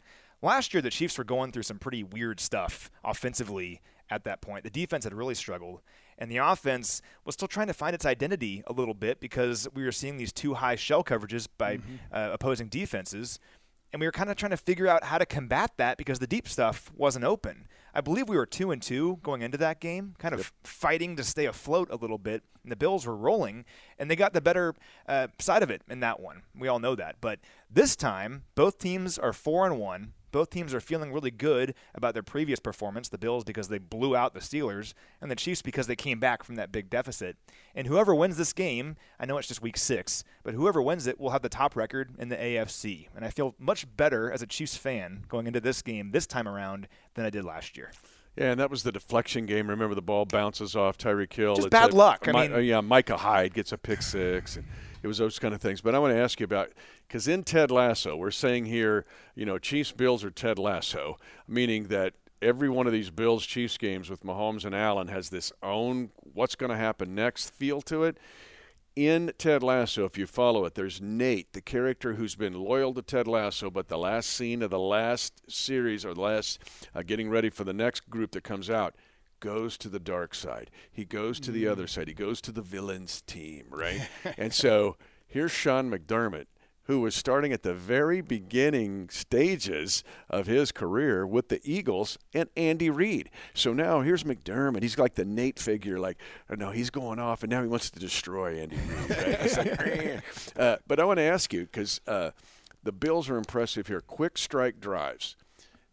Last 0.43 0.75
year, 0.75 0.83
the 0.83 0.91
Chiefs 0.91 1.17
were 1.17 1.25
going 1.25 1.53
through 1.53 1.63
some 1.63 1.79
pretty 1.79 2.03
weird 2.03 2.39
stuff 2.39 2.91
offensively 3.03 3.81
at 4.11 4.25
that 4.25 4.41
point. 4.41 4.65
The 4.65 4.71
defense 4.71 5.05
had 5.05 5.15
really 5.15 5.35
struggled, 5.35 5.81
and 6.19 6.31
the 6.31 6.39
offense 6.39 7.03
was 7.25 7.35
still 7.35 7.49
trying 7.49 7.67
to 7.69 7.75
find 7.75 7.95
its 7.95 8.07
identity 8.07 8.63
a 8.67 8.73
little 8.73 8.95
bit 8.95 9.21
because 9.21 9.69
we 9.75 9.85
were 9.85 9.93
seeing 9.93 10.17
these 10.17 10.33
two 10.33 10.55
high 10.55 10.77
shell 10.77 11.03
coverages 11.05 11.49
by 11.59 11.77
mm-hmm. 11.77 11.95
uh, 12.13 12.31
opposing 12.33 12.69
defenses. 12.69 13.39
And 13.93 14.01
we 14.01 14.07
were 14.07 14.13
kind 14.13 14.29
of 14.29 14.37
trying 14.37 14.51
to 14.51 14.57
figure 14.57 14.89
out 14.89 15.05
how 15.05 15.19
to 15.19 15.27
combat 15.27 15.71
that 15.77 15.97
because 15.97 16.19
the 16.19 16.27
deep 16.27 16.49
stuff 16.49 16.91
wasn't 16.97 17.25
open. 17.25 17.69
I 17.95 18.01
believe 18.01 18.29
we 18.29 18.37
were 18.37 18.45
two 18.45 18.73
and 18.73 18.83
two 18.83 19.21
going 19.23 19.43
into 19.43 19.57
that 19.59 19.81
game, 19.81 20.17
kind 20.19 20.35
of 20.35 20.41
yep. 20.41 20.47
fighting 20.65 21.15
to 21.15 21.23
stay 21.23 21.45
afloat 21.45 21.89
a 21.93 21.97
little 21.97 22.19
bit. 22.19 22.43
And 22.65 22.73
the 22.73 22.77
Bills 22.77 23.07
were 23.07 23.15
rolling, 23.15 23.65
and 23.97 24.11
they 24.11 24.17
got 24.17 24.33
the 24.33 24.41
better 24.41 24.75
uh, 25.07 25.29
side 25.39 25.63
of 25.63 25.71
it 25.71 25.83
in 25.89 26.01
that 26.01 26.19
one. 26.19 26.43
We 26.59 26.67
all 26.67 26.81
know 26.81 26.97
that. 26.97 27.17
But 27.21 27.39
this 27.71 27.95
time, 27.95 28.43
both 28.57 28.79
teams 28.79 29.17
are 29.17 29.33
four 29.33 29.65
and 29.65 29.79
one. 29.79 30.15
Both 30.35 30.51
teams 30.51 30.75
are 30.75 30.81
feeling 30.81 31.13
really 31.13 31.31
good 31.31 31.77
about 31.95 32.13
their 32.13 32.25
previous 32.25 32.59
performance. 32.59 33.09
The 33.09 33.19
Bills 33.19 33.45
because 33.45 33.69
they 33.69 33.79
blew 33.79 34.17
out 34.17 34.35
the 34.35 34.41
Steelers, 34.41 34.93
and 35.21 35.31
the 35.31 35.37
Chiefs 35.37 35.63
because 35.63 35.87
they 35.87 35.95
came 35.95 36.19
back 36.19 36.43
from 36.43 36.57
that 36.57 36.73
big 36.73 36.91
deficit. 36.91 37.37
And 37.73 37.87
whoever 37.87 38.17
wins 38.17 38.37
this 38.37 38.53
game, 38.53 38.97
I 39.21 39.27
know 39.27 39.39
it's 39.39 39.47
just 39.47 39.63
week 39.63 39.77
six, 39.77 40.25
but 40.43 40.53
whoever 40.53 40.83
wins 40.83 41.07
it 41.07 41.21
will 41.21 41.31
have 41.31 41.43
the 41.43 41.49
top 41.49 41.77
record 41.77 42.17
in 42.19 42.31
the 42.31 42.37
AFC. 42.37 43.07
And 43.15 43.25
I 43.25 43.31
feel 43.31 43.55
much 43.61 43.87
better 43.97 44.29
as 44.29 44.43
a 44.43 44.47
Chiefs 44.49 44.77
fan 44.77 45.23
going 45.29 45.47
into 45.47 45.61
this 45.61 45.83
game 45.83 46.11
this 46.11 46.27
time 46.27 46.49
around 46.49 46.89
than 47.15 47.25
I 47.25 47.31
did 47.31 47.45
last 47.45 47.77
year. 47.77 47.93
Yeah, 48.37 48.51
and 48.51 48.59
that 48.59 48.73
was 48.73 48.83
the 48.83 48.91
deflection 48.91 49.47
game. 49.47 49.71
Remember, 49.71 49.95
the 49.95 50.03
ball 50.03 50.25
bounces 50.25 50.75
off 50.75 50.99
Tyreek 50.99 51.33
Hill. 51.33 51.55
Just 51.55 51.69
It's 51.69 51.71
bad 51.73 51.93
luck. 51.95 52.27
I 52.27 52.33
mean- 52.49 52.65
yeah, 52.65 52.81
Micah 52.81 53.19
Hyde 53.19 53.55
gets 53.55 53.71
a 53.71 53.79
pick 53.79 54.03
six, 54.03 54.57
and 54.57 54.65
it 55.05 55.07
was 55.07 55.19
those 55.19 55.39
kind 55.39 55.53
of 55.53 55.61
things. 55.61 55.83
But 55.83 55.95
I 55.95 55.99
want 55.99 56.15
to 56.15 56.19
ask 56.19 56.41
you 56.41 56.45
about 56.45 56.73
because 57.07 57.29
in 57.29 57.45
Ted 57.45 57.71
Lasso, 57.71 58.17
we're 58.17 58.31
saying 58.31 58.65
here, 58.65 59.05
you 59.35 59.45
know, 59.45 59.59
Chiefs 59.59 59.93
Bills 59.93 60.25
are 60.25 60.31
Ted 60.31 60.59
Lasso, 60.59 61.19
meaning 61.47 61.89
that 61.89 62.15
every 62.41 62.71
one 62.71 62.87
of 62.87 62.93
these 62.95 63.11
Bills 63.11 63.45
Chiefs 63.45 63.77
games 63.77 64.09
with 64.09 64.25
Mahomes 64.25 64.65
and 64.65 64.75
Allen 64.75 65.09
has 65.09 65.29
this 65.29 65.53
own 65.63 66.11
what's 66.17 66.57
going 66.57 66.71
to 66.71 66.77
happen 66.77 67.15
next 67.15 67.51
feel 67.51 67.83
to 67.83 68.05
it. 68.05 68.17
In 68.97 69.33
Ted 69.37 69.63
Lasso, 69.63 70.07
if 70.07 70.17
you 70.17 70.27
follow 70.27 70.65
it, 70.65 70.75
there's 70.75 71.03
Nate, 71.03 71.53
the 71.53 71.61
character 71.61 72.15
who's 72.15 72.37
been 72.37 72.55
loyal 72.55 72.95
to 72.95 73.03
Ted 73.03 73.29
Lasso, 73.29 73.69
but 73.69 73.89
the 73.89 73.99
last 73.99 74.31
scene 74.31 74.63
of 74.63 74.71
the 74.71 74.79
last 74.79 75.43
series 75.51 76.07
or 76.07 76.15
the 76.15 76.21
last 76.23 76.61
uh, 76.95 77.03
getting 77.03 77.29
ready 77.29 77.51
for 77.51 77.65
the 77.65 77.75
next 77.75 78.09
group 78.09 78.31
that 78.31 78.45
comes 78.45 78.71
out 78.71 78.95
goes 79.45 79.77
to 79.77 79.91
the 79.91 80.01
dark 80.01 80.35
side. 80.35 80.71
He 80.91 81.05
goes 81.05 81.39
to 81.41 81.53
the 81.53 81.69
other 81.69 81.87
side. 81.87 82.09
He 82.09 82.15
goes 82.15 82.41
to 82.41 82.51
the 82.51 82.63
villains 82.63 83.21
team, 83.27 83.67
right? 83.69 84.09
and 84.39 84.55
so 84.55 84.97
here's 85.27 85.53
Sean 85.53 85.91
McDermott, 85.91 86.47
who 86.85 87.01
was 87.01 87.15
starting 87.15 87.53
at 87.53 87.63
the 87.63 87.75
very 87.75 88.23
beginning 88.23 89.11
stages 89.11 90.03
of 90.31 90.47
his 90.47 90.73
career 90.73 91.27
with 91.27 91.51
the 91.51 91.61
Eagles 91.63 92.17
and 92.33 92.49
Andy 92.57 92.89
Reid. 92.89 93.29
So 93.53 93.75
now 93.75 94.01
here's 94.01 94.25
McDermott. 94.25 94.81
He's 94.81 94.99
like 94.99 95.15
the 95.15 95.27
Nate 95.27 95.59
figure, 95.59 95.99
like, 95.99 96.17
oh, 96.49 96.55
no, 96.55 96.71
he's 96.71 96.89
going 96.89 97.19
off, 97.19 97.43
and 97.43 97.51
now 97.51 97.61
he 97.61 97.69
wants 97.69 97.91
to 97.91 98.01
destroy 98.01 98.59
Andy 98.59 98.77
Reid. 98.77 99.11
Right? 99.11 99.79
Like, 99.85 100.23
uh, 100.57 100.77
but 100.87 100.99
I 100.99 101.05
want 101.05 101.19
to 101.19 101.25
ask 101.25 101.53
you 101.53 101.67
because 101.67 102.01
uh, 102.07 102.31
the 102.83 102.93
Bills 102.93 103.29
are 103.29 103.37
impressive 103.37 103.89
here. 103.89 104.01
Quick 104.01 104.39
strike 104.39 104.81
drives. 104.81 105.37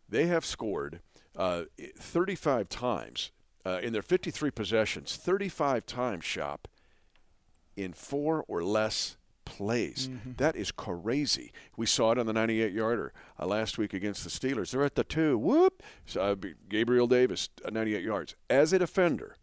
They 0.08 0.27
have 0.27 0.46
scored 0.46 1.01
uh, 1.36 1.63
35 1.98 2.70
times 2.70 3.31
uh, 3.65 3.80
in 3.82 3.94
their 3.94 4.01
53 4.01 4.51
possessions, 4.51 5.15
35 5.15 5.86
times, 5.86 6.25
shop, 6.25 6.68
in 7.75 7.94
four 7.94 8.44
or 8.48 8.63
less 8.63 9.18
plays. 9.46 10.10
That 10.38 10.56
is 10.56 10.72
crazy. 10.72 11.51
We 11.75 11.86
saw 11.86 12.12
it 12.12 12.18
on 12.18 12.25
the 12.25 12.34
98 12.34 12.72
yarder 12.74 13.13
uh, 13.39 13.46
last 13.46 13.77
week 13.77 13.94
against 13.94 14.24
the 14.24 14.30
Steelers. 14.30 14.72
They're 14.72 14.84
at 14.84 14.96
the 14.96 15.03
two. 15.03 15.38
Whoop! 15.38 15.84
So, 16.06 16.22
uh, 16.22 16.36
Gabriel 16.70 17.08
Davis, 17.08 17.50
uh, 17.65 17.70
98 17.70 18.03
yards. 18.03 18.36
As 18.50 18.72
a 18.74 18.80
defender, 18.80 19.36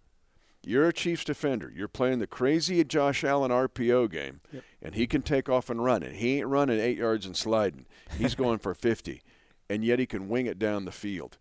you're 0.64 0.88
a 0.88 0.92
Chiefs 0.92 1.24
defender. 1.24 1.72
You're 1.74 1.88
playing 1.88 2.18
the 2.18 2.26
crazy 2.26 2.82
Josh 2.84 3.22
Allen 3.24 3.50
RPO 3.50 4.10
game, 4.10 4.40
and 4.82 4.94
he 4.94 5.06
can 5.06 5.22
take 5.22 5.48
off 5.48 5.70
and 5.70 5.84
run. 5.84 6.02
And 6.02 6.16
he 6.16 6.38
ain't 6.38 6.46
running 6.46 6.80
eight 6.80 6.98
yards 6.98 7.26
and 7.26 7.36
sliding. 7.36 7.86
He's 8.16 8.34
going 8.36 8.58
for 8.58 8.74
50, 8.74 9.22
and 9.68 9.84
yet 9.84 9.98
he 9.98 10.06
can 10.06 10.28
wing 10.28 10.46
it 10.46 10.58
down 10.58 10.84
the 10.84 10.92
field. 10.92 11.38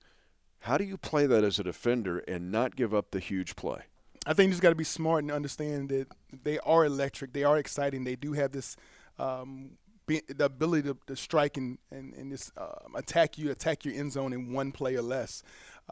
How 0.68 0.78
do 0.78 0.84
you 0.84 0.98
play 0.98 1.26
that 1.28 1.46
as 1.46 1.60
a 1.60 1.64
defender 1.64 2.20
and 2.28 2.52
not 2.52 2.76
give 2.76 2.94
up 2.94 3.12
the 3.12 3.22
huge 3.22 3.56
play? 3.56 3.84
I 4.26 4.34
think 4.34 4.48
you 4.48 4.52
just 4.52 4.62
got 4.62 4.72
to 4.72 4.76
be 4.76 4.84
smart 4.84 5.24
and 5.24 5.32
understand 5.32 5.88
that 5.88 6.08
they 6.44 6.60
are 6.60 6.84
electric. 6.84 7.32
They 7.32 7.46
are 7.46 7.58
exciting. 7.58 8.04
They 8.04 8.18
do 8.18 8.34
have 8.34 8.52
this 8.52 8.76
um, 9.18 9.78
be, 10.08 10.24
the 10.28 10.44
ability 10.44 10.90
to, 10.90 10.98
to 11.08 11.16
strike 11.16 11.56
and 11.56 11.78
and, 11.90 12.14
and 12.16 12.34
just 12.34 12.52
um, 12.58 12.96
attack 12.96 13.38
you, 13.38 13.50
attack 13.50 13.86
your 13.86 13.94
end 13.94 14.12
zone 14.12 14.34
in 14.34 14.52
one 14.52 14.74
play 14.74 14.98
or 14.98 15.02
less. 15.02 15.42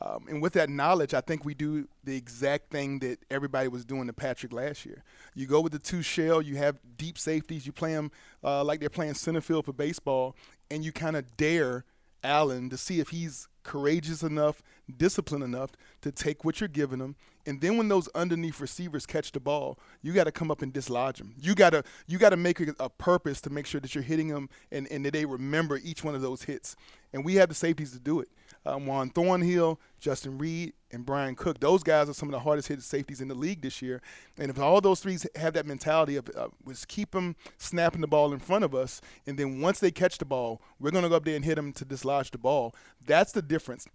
Um, 0.01 0.25
and 0.27 0.41
with 0.41 0.51
that 0.53 0.69
knowledge, 0.69 1.13
I 1.13 1.21
think 1.21 1.45
we 1.45 1.53
do 1.53 1.87
the 2.03 2.17
exact 2.17 2.69
thing 2.69 2.99
that 2.99 3.19
everybody 3.31 3.69
was 3.69 3.85
doing 3.85 4.07
to 4.07 4.13
Patrick 4.13 4.51
last 4.51 4.85
year. 4.85 5.05
You 5.35 5.47
go 5.47 5.61
with 5.61 5.71
the 5.71 5.79
two 5.79 6.01
shell. 6.01 6.41
You 6.41 6.57
have 6.57 6.81
deep 6.97 7.17
safeties. 7.17 7.65
You 7.65 7.71
play 7.71 7.93
them 7.93 8.11
uh, 8.43 8.61
like 8.65 8.81
they're 8.81 8.89
playing 8.89 9.13
center 9.13 9.39
field 9.39 9.63
for 9.63 9.71
baseball, 9.71 10.35
and 10.69 10.83
you 10.83 10.91
kind 10.91 11.15
of 11.15 11.37
dare 11.37 11.85
Allen 12.25 12.69
to 12.71 12.75
see 12.75 12.99
if 12.99 13.07
he's 13.07 13.47
courageous 13.65 14.23
enough, 14.23 14.61
disciplined 14.97 15.43
enough 15.43 15.71
to 16.01 16.11
take 16.11 16.45
what 16.45 16.59
you're 16.59 16.67
giving 16.67 16.99
them, 16.99 17.15
And 17.47 17.61
then 17.61 17.77
when 17.77 17.87
those 17.89 18.07
underneath 18.15 18.59
receivers 18.59 19.05
catch 19.05 19.31
the 19.31 19.39
ball, 19.39 19.77
you 20.01 20.13
got 20.13 20.23
to 20.23 20.31
come 20.31 20.49
up 20.49 20.61
and 20.61 20.73
dislodge 20.73 21.19
them. 21.19 21.35
You 21.39 21.53
got 21.53 21.71
to 21.71 21.83
you 22.07 22.17
got 22.17 22.31
to 22.31 22.37
make 22.37 22.59
a, 22.59 22.73
a 22.79 22.89
purpose 22.89 23.39
to 23.41 23.49
make 23.49 23.67
sure 23.67 23.79
that 23.81 23.93
you're 23.93 24.03
hitting 24.03 24.29
them 24.29 24.49
and, 24.71 24.87
and 24.91 25.05
that 25.05 25.13
they 25.13 25.25
remember 25.25 25.79
each 25.83 26.03
one 26.03 26.15
of 26.15 26.21
those 26.21 26.43
hits. 26.43 26.75
And 27.13 27.23
we 27.23 27.35
have 27.35 27.49
the 27.49 27.55
safeties 27.55 27.91
to 27.91 27.99
do 27.99 28.19
it. 28.19 28.29
Um, 28.65 28.87
Juan 28.87 29.09
Thornhill, 29.11 29.79
Justin 29.99 30.39
Reid, 30.39 30.73
and 30.91 31.05
Bryan 31.05 31.35
Cook. 31.35 31.59
Those 31.59 31.83
guys 31.83 32.09
are 32.09 32.13
some 32.13 32.29
of 32.29 32.33
the 32.33 32.39
hardest 32.39 32.67
hit 32.67 32.81
safeties 32.81 33.21
in 33.21 33.27
the 33.27 33.35
league 33.35 33.61
this 33.61 33.79
year. 33.79 34.01
And 34.39 34.49
if 34.49 34.59
all 34.59 34.81
those 34.81 35.01
three 35.01 35.17
have 35.35 35.53
that 35.53 35.67
mentality 35.67 36.15
of 36.15 36.29
uh, 36.35 36.47
was 36.63 36.83
keep 36.83 37.11
them 37.11 37.35
snapping 37.59 38.01
the 38.01 38.07
ball 38.07 38.33
in 38.33 38.39
front 38.39 38.65
of 38.65 38.73
us, 38.73 39.01
and 39.27 39.37
then 39.37 39.61
once 39.61 39.79
they 39.79 39.91
catch 39.91 40.17
the 40.17 40.25
ball, 40.25 40.61
we're 40.79 40.91
going 40.91 41.03
to 41.03 41.09
go 41.09 41.15
up 41.15 41.25
there 41.25 41.35
and 41.35 41.45
hit 41.45 41.55
them 41.55 41.73
to 41.73 41.85
dislodge 41.85 42.31
the 42.31 42.39
ball. 42.39 42.73
That's 43.05 43.31
the 43.31 43.43
difference. 43.43 43.87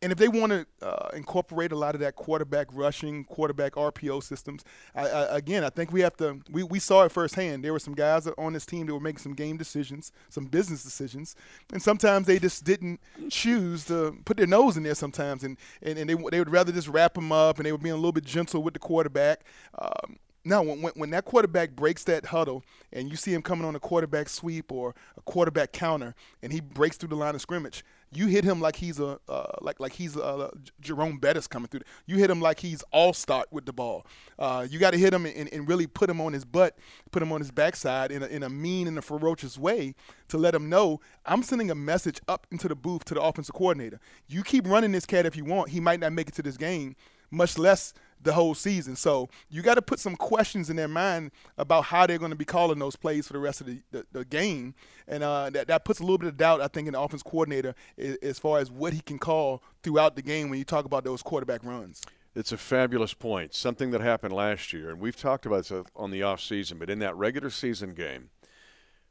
And 0.00 0.12
if 0.12 0.18
they 0.18 0.28
want 0.28 0.52
to 0.52 0.66
uh, 0.80 1.08
incorporate 1.14 1.72
a 1.72 1.76
lot 1.76 1.96
of 1.96 2.00
that 2.02 2.14
quarterback 2.14 2.68
rushing, 2.72 3.24
quarterback 3.24 3.72
RPO 3.72 4.22
systems, 4.22 4.64
I, 4.94 5.08
I, 5.08 5.36
again, 5.36 5.64
I 5.64 5.70
think 5.70 5.90
we 5.90 6.02
have 6.02 6.16
to. 6.18 6.40
We, 6.50 6.62
we 6.62 6.78
saw 6.78 7.02
it 7.02 7.10
firsthand. 7.10 7.64
There 7.64 7.72
were 7.72 7.80
some 7.80 7.94
guys 7.94 8.28
on 8.38 8.52
this 8.52 8.64
team 8.64 8.86
that 8.86 8.94
were 8.94 9.00
making 9.00 9.18
some 9.18 9.34
game 9.34 9.56
decisions, 9.56 10.12
some 10.28 10.46
business 10.46 10.84
decisions, 10.84 11.34
and 11.72 11.82
sometimes 11.82 12.28
they 12.28 12.38
just 12.38 12.64
didn't 12.64 13.00
choose 13.28 13.86
to 13.86 14.16
put 14.24 14.36
their 14.36 14.46
nose 14.46 14.76
in 14.76 14.84
there. 14.84 14.94
Sometimes, 14.94 15.42
and 15.42 15.56
and, 15.82 15.98
and 15.98 16.08
they 16.08 16.14
they 16.14 16.38
would 16.38 16.50
rather 16.50 16.70
just 16.70 16.86
wrap 16.86 17.14
them 17.14 17.32
up, 17.32 17.58
and 17.58 17.66
they 17.66 17.72
were 17.72 17.78
being 17.78 17.92
a 17.92 17.96
little 17.96 18.12
bit 18.12 18.24
gentle 18.24 18.62
with 18.62 18.74
the 18.74 18.80
quarterback. 18.80 19.40
Um, 19.76 20.18
now, 20.44 20.62
when, 20.62 20.78
when, 20.80 21.10
that 21.10 21.24
quarterback 21.24 21.72
breaks 21.72 22.04
that 22.04 22.26
huddle 22.26 22.62
and 22.92 23.10
you 23.10 23.16
see 23.16 23.34
him 23.34 23.42
coming 23.42 23.66
on 23.66 23.74
a 23.74 23.80
quarterback 23.80 24.28
sweep 24.28 24.70
or 24.72 24.94
a 25.16 25.20
quarterback 25.22 25.72
counter, 25.72 26.14
and 26.42 26.52
he 26.52 26.60
breaks 26.60 26.96
through 26.96 27.10
the 27.10 27.16
line 27.16 27.34
of 27.34 27.40
scrimmage, 27.40 27.84
you 28.12 28.26
hit 28.28 28.44
him 28.44 28.60
like 28.60 28.76
he's 28.76 28.98
a 28.98 29.18
uh, 29.28 29.52
like 29.60 29.80
like 29.80 29.92
he's 29.92 30.14
J- 30.14 30.48
Jerome 30.80 31.18
Bettis 31.18 31.46
coming 31.46 31.68
through. 31.68 31.80
You 32.06 32.16
hit 32.16 32.30
him 32.30 32.40
like 32.40 32.60
he's 32.60 32.82
all 32.92 33.12
start 33.12 33.48
with 33.50 33.66
the 33.66 33.72
ball. 33.72 34.06
Uh, 34.38 34.66
you 34.68 34.78
got 34.78 34.92
to 34.92 34.98
hit 34.98 35.12
him 35.12 35.26
and, 35.26 35.52
and 35.52 35.68
really 35.68 35.86
put 35.86 36.08
him 36.08 36.20
on 36.20 36.32
his 36.32 36.44
butt, 36.44 36.78
put 37.10 37.22
him 37.22 37.32
on 37.32 37.40
his 37.40 37.50
backside 37.50 38.10
in 38.10 38.22
a, 38.22 38.26
in 38.26 38.42
a 38.42 38.48
mean 38.48 38.88
and 38.88 38.96
a 38.96 39.02
ferocious 39.02 39.58
way 39.58 39.94
to 40.28 40.38
let 40.38 40.54
him 40.54 40.68
know 40.68 41.00
I'm 41.26 41.42
sending 41.42 41.70
a 41.70 41.74
message 41.74 42.20
up 42.28 42.46
into 42.50 42.68
the 42.68 42.76
booth 42.76 43.04
to 43.06 43.14
the 43.14 43.20
offensive 43.20 43.54
coordinator. 43.54 44.00
You 44.28 44.42
keep 44.42 44.66
running 44.66 44.92
this 44.92 45.04
cat 45.04 45.26
if 45.26 45.36
you 45.36 45.44
want. 45.44 45.70
He 45.70 45.80
might 45.80 46.00
not 46.00 46.12
make 46.12 46.28
it 46.28 46.34
to 46.36 46.42
this 46.42 46.56
game, 46.56 46.96
much 47.30 47.58
less 47.58 47.92
the 48.22 48.32
whole 48.32 48.54
season. 48.54 48.96
So 48.96 49.28
you 49.48 49.62
got 49.62 49.74
to 49.74 49.82
put 49.82 50.00
some 50.00 50.16
questions 50.16 50.70
in 50.70 50.76
their 50.76 50.88
mind 50.88 51.30
about 51.56 51.84
how 51.84 52.06
they're 52.06 52.18
going 52.18 52.30
to 52.30 52.36
be 52.36 52.44
calling 52.44 52.78
those 52.78 52.96
plays 52.96 53.26
for 53.26 53.32
the 53.32 53.38
rest 53.38 53.60
of 53.60 53.66
the, 53.66 53.80
the, 53.90 54.06
the 54.12 54.24
game. 54.24 54.74
And 55.06 55.22
uh, 55.22 55.50
that, 55.50 55.68
that 55.68 55.84
puts 55.84 56.00
a 56.00 56.02
little 56.02 56.18
bit 56.18 56.28
of 56.28 56.36
doubt, 56.36 56.60
I 56.60 56.68
think, 56.68 56.88
in 56.88 56.92
the 56.92 57.00
offense 57.00 57.22
coordinator 57.22 57.74
as, 57.96 58.16
as 58.16 58.38
far 58.38 58.58
as 58.58 58.70
what 58.70 58.92
he 58.92 59.00
can 59.00 59.18
call 59.18 59.62
throughout 59.82 60.16
the 60.16 60.22
game 60.22 60.50
when 60.50 60.58
you 60.58 60.64
talk 60.64 60.84
about 60.84 61.04
those 61.04 61.22
quarterback 61.22 61.64
runs. 61.64 62.02
It's 62.34 62.52
a 62.52 62.58
fabulous 62.58 63.14
point. 63.14 63.54
Something 63.54 63.90
that 63.90 64.00
happened 64.00 64.32
last 64.32 64.72
year, 64.72 64.90
and 64.90 65.00
we've 65.00 65.16
talked 65.16 65.46
about 65.46 65.64
this 65.64 65.84
on 65.96 66.10
the 66.10 66.22
off 66.22 66.40
season, 66.40 66.78
but 66.78 66.90
in 66.90 66.98
that 67.00 67.16
regular 67.16 67.50
season 67.50 67.94
game, 67.94 68.30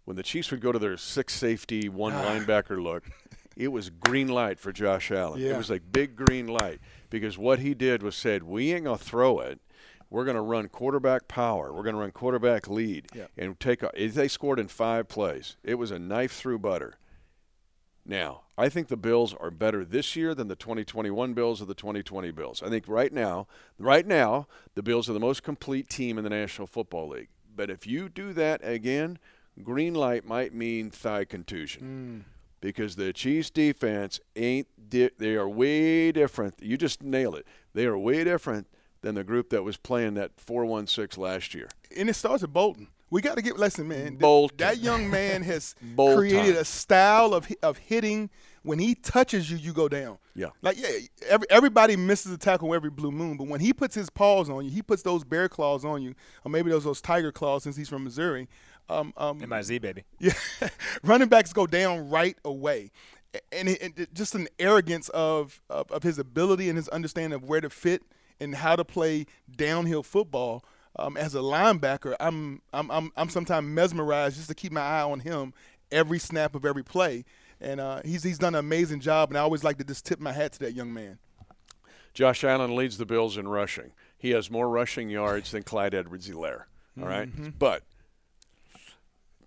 when 0.05 0.15
the 0.15 0.23
Chiefs 0.23 0.51
would 0.51 0.61
go 0.61 0.71
to 0.71 0.79
their 0.79 0.95
six 0.95 1.33
safety, 1.33 1.89
one 1.89 2.13
linebacker 2.13 2.81
look, 2.81 3.03
it 3.57 3.69
was 3.69 3.89
green 3.89 4.27
light 4.27 4.59
for 4.59 4.71
Josh 4.71 5.11
Allen. 5.11 5.41
It 5.41 5.57
was 5.57 5.69
like 5.69 5.91
big 5.91 6.15
green 6.15 6.47
light 6.47 6.79
because 7.09 7.37
what 7.37 7.59
he 7.59 7.73
did 7.73 8.03
was 8.03 8.15
said, 8.15 8.43
"We 8.43 8.71
ain't 8.73 8.85
gonna 8.85 8.97
throw 8.97 9.39
it. 9.39 9.59
We're 10.09 10.23
gonna 10.25 10.41
run 10.43 10.69
quarterback 10.69 11.27
power. 11.27 11.73
We're 11.73 11.83
gonna 11.83 11.97
run 11.97 12.11
quarterback 12.11 12.67
lead 12.69 13.07
Yeah. 13.13 13.27
and 13.37 13.59
take." 13.59 13.83
A, 13.83 13.91
they 14.07 14.27
scored 14.27 14.59
in 14.59 14.67
five 14.67 15.07
plays. 15.07 15.57
It 15.63 15.75
was 15.75 15.91
a 15.91 15.99
knife 15.99 16.31
through 16.33 16.59
butter. 16.59 16.97
Now, 18.05 18.43
I 18.57 18.69
think 18.69 18.87
the 18.87 18.95
Bills 18.95 19.33
are 19.33 19.51
better 19.51 19.83
this 19.83 20.15
year 20.15 20.33
than 20.33 20.47
the 20.47 20.55
2021 20.55 21.33
Bills 21.33 21.61
or 21.61 21.65
the 21.65 21.73
2020 21.75 22.31
Bills. 22.31 22.63
I 22.63 22.69
think 22.69 22.87
right 22.87 23.11
now, 23.11 23.47
right 23.77 24.07
now, 24.07 24.47
the 24.75 24.83
Bills 24.83 25.09
are 25.09 25.13
the 25.13 25.19
most 25.19 25.43
complete 25.43 25.89
team 25.89 26.17
in 26.17 26.23
the 26.23 26.29
National 26.29 26.67
Football 26.67 27.09
League. 27.09 27.27
But 27.53 27.69
if 27.69 27.85
you 27.85 28.07
do 28.07 28.31
that 28.33 28.61
again, 28.63 29.19
green 29.61 29.93
light 29.93 30.23
might 30.25 30.53
mean 30.53 30.89
thigh 30.89 31.25
contusion. 31.25 32.25
Mm. 32.27 32.36
Because 32.59 32.95
the 32.95 33.13
Chiefs 33.13 33.49
defense 33.49 34.19
ain't 34.35 34.67
di- 34.89 35.11
they 35.17 35.35
are 35.35 35.47
way 35.47 36.11
different. 36.11 36.55
You 36.59 36.77
just 36.77 37.03
nail 37.03 37.35
it. 37.35 37.45
They 37.73 37.85
are 37.85 37.97
way 37.97 38.23
different 38.23 38.67
than 39.01 39.15
the 39.15 39.23
group 39.23 39.49
that 39.51 39.63
was 39.63 39.77
playing 39.77 40.15
that 40.15 40.31
416 40.37 41.21
last 41.21 41.53
year. 41.53 41.69
And 41.95 42.09
it 42.09 42.15
starts 42.15 42.43
at 42.43 42.51
Bolton. 42.51 42.87
We 43.09 43.21
got 43.21 43.35
to 43.35 43.41
get 43.41 43.57
listen, 43.57 43.87
man. 43.87 44.15
Bolton. 44.15 44.57
That 44.57 44.79
young 44.79 45.09
man 45.09 45.41
has 45.43 45.75
created 45.95 46.55
a 46.55 46.65
style 46.65 47.33
of 47.33 47.47
of 47.63 47.77
hitting. 47.77 48.29
When 48.63 48.79
he 48.79 48.95
touches 48.95 49.49
you, 49.49 49.55
you 49.55 49.71
go 49.71 49.87
down. 49.87 50.17
Yeah. 50.35 50.47
Like 50.61 50.77
yeah, 50.77 50.89
every, 51.29 51.47
everybody 51.49 51.95
misses 51.95 52.33
a 52.33 52.37
tackle 52.37 52.73
every 52.73 52.89
blue 52.89 53.11
moon, 53.11 53.37
but 53.37 53.47
when 53.47 53.61
he 53.61 53.71
puts 53.71 53.95
his 53.95 54.09
paws 54.09 54.49
on 54.49 54.65
you, 54.65 54.71
he 54.71 54.81
puts 54.81 55.03
those 55.03 55.23
bear 55.23 55.47
claws 55.47 55.85
on 55.85 56.01
you, 56.01 56.15
or 56.43 56.51
maybe 56.51 56.69
those 56.69 56.83
those 56.83 56.99
tiger 56.99 57.31
claws 57.31 57.63
since 57.63 57.77
he's 57.77 57.87
from 57.87 58.03
Missouri. 58.03 58.49
Um, 58.89 59.13
um, 59.17 59.39
MIZ, 59.39 59.79
baby. 59.79 60.03
yeah, 60.19 60.31
running 61.03 61.27
backs 61.27 61.51
go 61.53 61.67
down 61.67 62.09
right 62.09 62.37
away, 62.45 62.91
and, 63.51 63.67
it, 63.69 63.93
it- 63.99 64.13
just 64.13 64.33
an 64.35 64.47
arrogance 64.59 65.09
of, 65.09 65.61
of 65.69 65.91
of 65.91 66.03
his 66.03 66.17
ability 66.19 66.69
and 66.69 66.77
his 66.77 66.87
understanding 66.89 67.33
of 67.35 67.43
where 67.43 67.61
to 67.61 67.69
fit 67.69 68.01
and 68.39 68.55
how 68.55 68.75
to 68.75 68.85
play 68.85 69.25
downhill 69.55 70.03
football. 70.03 70.63
Um, 70.99 71.15
as 71.15 71.35
a 71.35 71.39
linebacker, 71.39 72.15
I'm 72.19 72.61
I'm 72.73 72.89
I'm, 72.89 73.11
I'm 73.15 73.29
sometimes 73.29 73.67
mesmerized 73.67 74.37
just 74.37 74.47
to 74.49 74.55
keep 74.55 74.71
my 74.71 74.81
eye 74.81 75.03
on 75.03 75.19
him 75.19 75.53
every 75.91 76.17
snap 76.19 76.55
of 76.55 76.65
every 76.65 76.83
play, 76.83 77.23
and 77.61 77.79
uh, 77.79 78.01
he's 78.03 78.23
he's 78.23 78.39
done 78.39 78.55
an 78.55 78.59
amazing 78.59 78.99
job, 79.01 79.29
and 79.29 79.37
I 79.37 79.41
always 79.41 79.63
like 79.63 79.77
to 79.77 79.83
just 79.83 80.05
tip 80.05 80.19
my 80.19 80.31
hat 80.31 80.53
to 80.53 80.59
that 80.59 80.73
young 80.73 80.91
man. 80.93 81.19
Josh 82.13 82.43
Allen 82.43 82.75
leads 82.75 82.97
the 82.97 83.05
Bills 83.05 83.37
in 83.37 83.47
rushing. 83.47 83.91
He 84.17 84.31
has 84.31 84.49
more 84.49 84.67
rushing 84.69 85.09
yards 85.11 85.51
than 85.51 85.61
Clyde 85.61 85.93
Edwards-Helaire. 85.93 86.63
All 86.99 87.07
right? 87.07 87.29
Mm-hmm. 87.29 87.49
But 87.59 87.83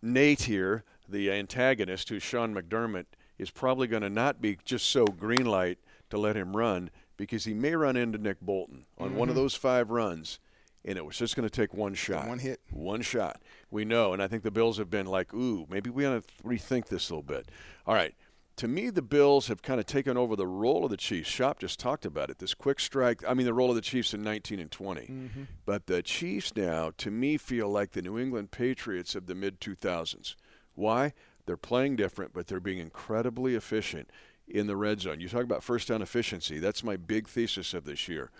Nate 0.02 0.42
here, 0.42 0.84
the 1.08 1.30
antagonist, 1.30 2.08
who's 2.08 2.22
Sean 2.22 2.54
McDermott, 2.54 3.06
is 3.38 3.50
probably 3.50 3.86
going 3.86 4.02
to 4.02 4.10
not 4.10 4.40
be 4.40 4.58
just 4.64 4.88
so 4.88 5.06
green 5.06 5.46
light 5.46 5.78
to 6.10 6.18
let 6.18 6.36
him 6.36 6.56
run 6.56 6.90
because 7.16 7.44
he 7.44 7.54
may 7.54 7.74
run 7.74 7.96
into 7.96 8.18
Nick 8.18 8.40
Bolton 8.40 8.86
on 8.98 9.14
one 9.14 9.28
of 9.28 9.34
mm-hmm. 9.34 9.42
those 9.42 9.54
five 9.54 9.90
runs, 9.90 10.38
and 10.84 10.96
it 10.96 11.04
was 11.04 11.18
just 11.18 11.36
going 11.36 11.48
to 11.48 11.54
take 11.54 11.74
one 11.74 11.94
shot. 11.94 12.26
one 12.26 12.38
hit. 12.38 12.60
One 12.70 13.02
shot. 13.02 13.40
We 13.70 13.84
know, 13.84 14.12
and 14.12 14.22
I 14.22 14.28
think 14.28 14.42
the 14.42 14.50
Bills 14.50 14.78
have 14.78 14.90
been 14.90 15.06
like, 15.06 15.34
ooh, 15.34 15.66
maybe 15.68 15.90
we 15.90 16.06
ought 16.06 16.22
to 16.22 16.42
rethink 16.42 16.86
this 16.86 17.10
a 17.10 17.14
little 17.14 17.22
bit. 17.22 17.50
All 17.86 17.94
right. 17.94 18.14
To 18.56 18.68
me, 18.68 18.90
the 18.90 19.02
Bills 19.02 19.48
have 19.48 19.62
kind 19.62 19.80
of 19.80 19.86
taken 19.86 20.18
over 20.18 20.36
the 20.36 20.46
role 20.46 20.84
of 20.84 20.90
the 20.90 20.96
Chiefs. 20.96 21.28
Shop 21.30 21.60
just 21.60 21.80
talked 21.80 22.04
about 22.04 22.28
it. 22.28 22.38
This 22.38 22.52
quick 22.52 22.78
strike. 22.78 23.22
I 23.26 23.32
mean, 23.32 23.46
the 23.46 23.54
role 23.54 23.70
of 23.70 23.74
the 23.74 23.80
Chiefs 23.80 24.12
in 24.12 24.22
19 24.22 24.60
and 24.60 24.70
20. 24.70 25.00
Mm-hmm. 25.00 25.42
But 25.64 25.86
the 25.86 26.02
Chiefs 26.02 26.54
now, 26.54 26.92
to 26.98 27.10
me, 27.10 27.38
feel 27.38 27.70
like 27.70 27.92
the 27.92 28.02
New 28.02 28.18
England 28.18 28.50
Patriots 28.50 29.14
of 29.14 29.26
the 29.26 29.34
mid 29.34 29.60
2000s. 29.60 30.34
Why? 30.74 31.14
They're 31.46 31.56
playing 31.56 31.96
different, 31.96 32.32
but 32.32 32.48
they're 32.48 32.60
being 32.60 32.78
incredibly 32.78 33.54
efficient 33.54 34.10
in 34.46 34.66
the 34.66 34.76
red 34.76 35.00
zone. 35.00 35.20
You 35.20 35.28
talk 35.28 35.44
about 35.44 35.62
first 35.62 35.88
down 35.88 36.02
efficiency. 36.02 36.58
That's 36.58 36.84
my 36.84 36.96
big 36.96 37.28
thesis 37.28 37.72
of 37.72 37.84
this 37.84 38.08
year. 38.08 38.30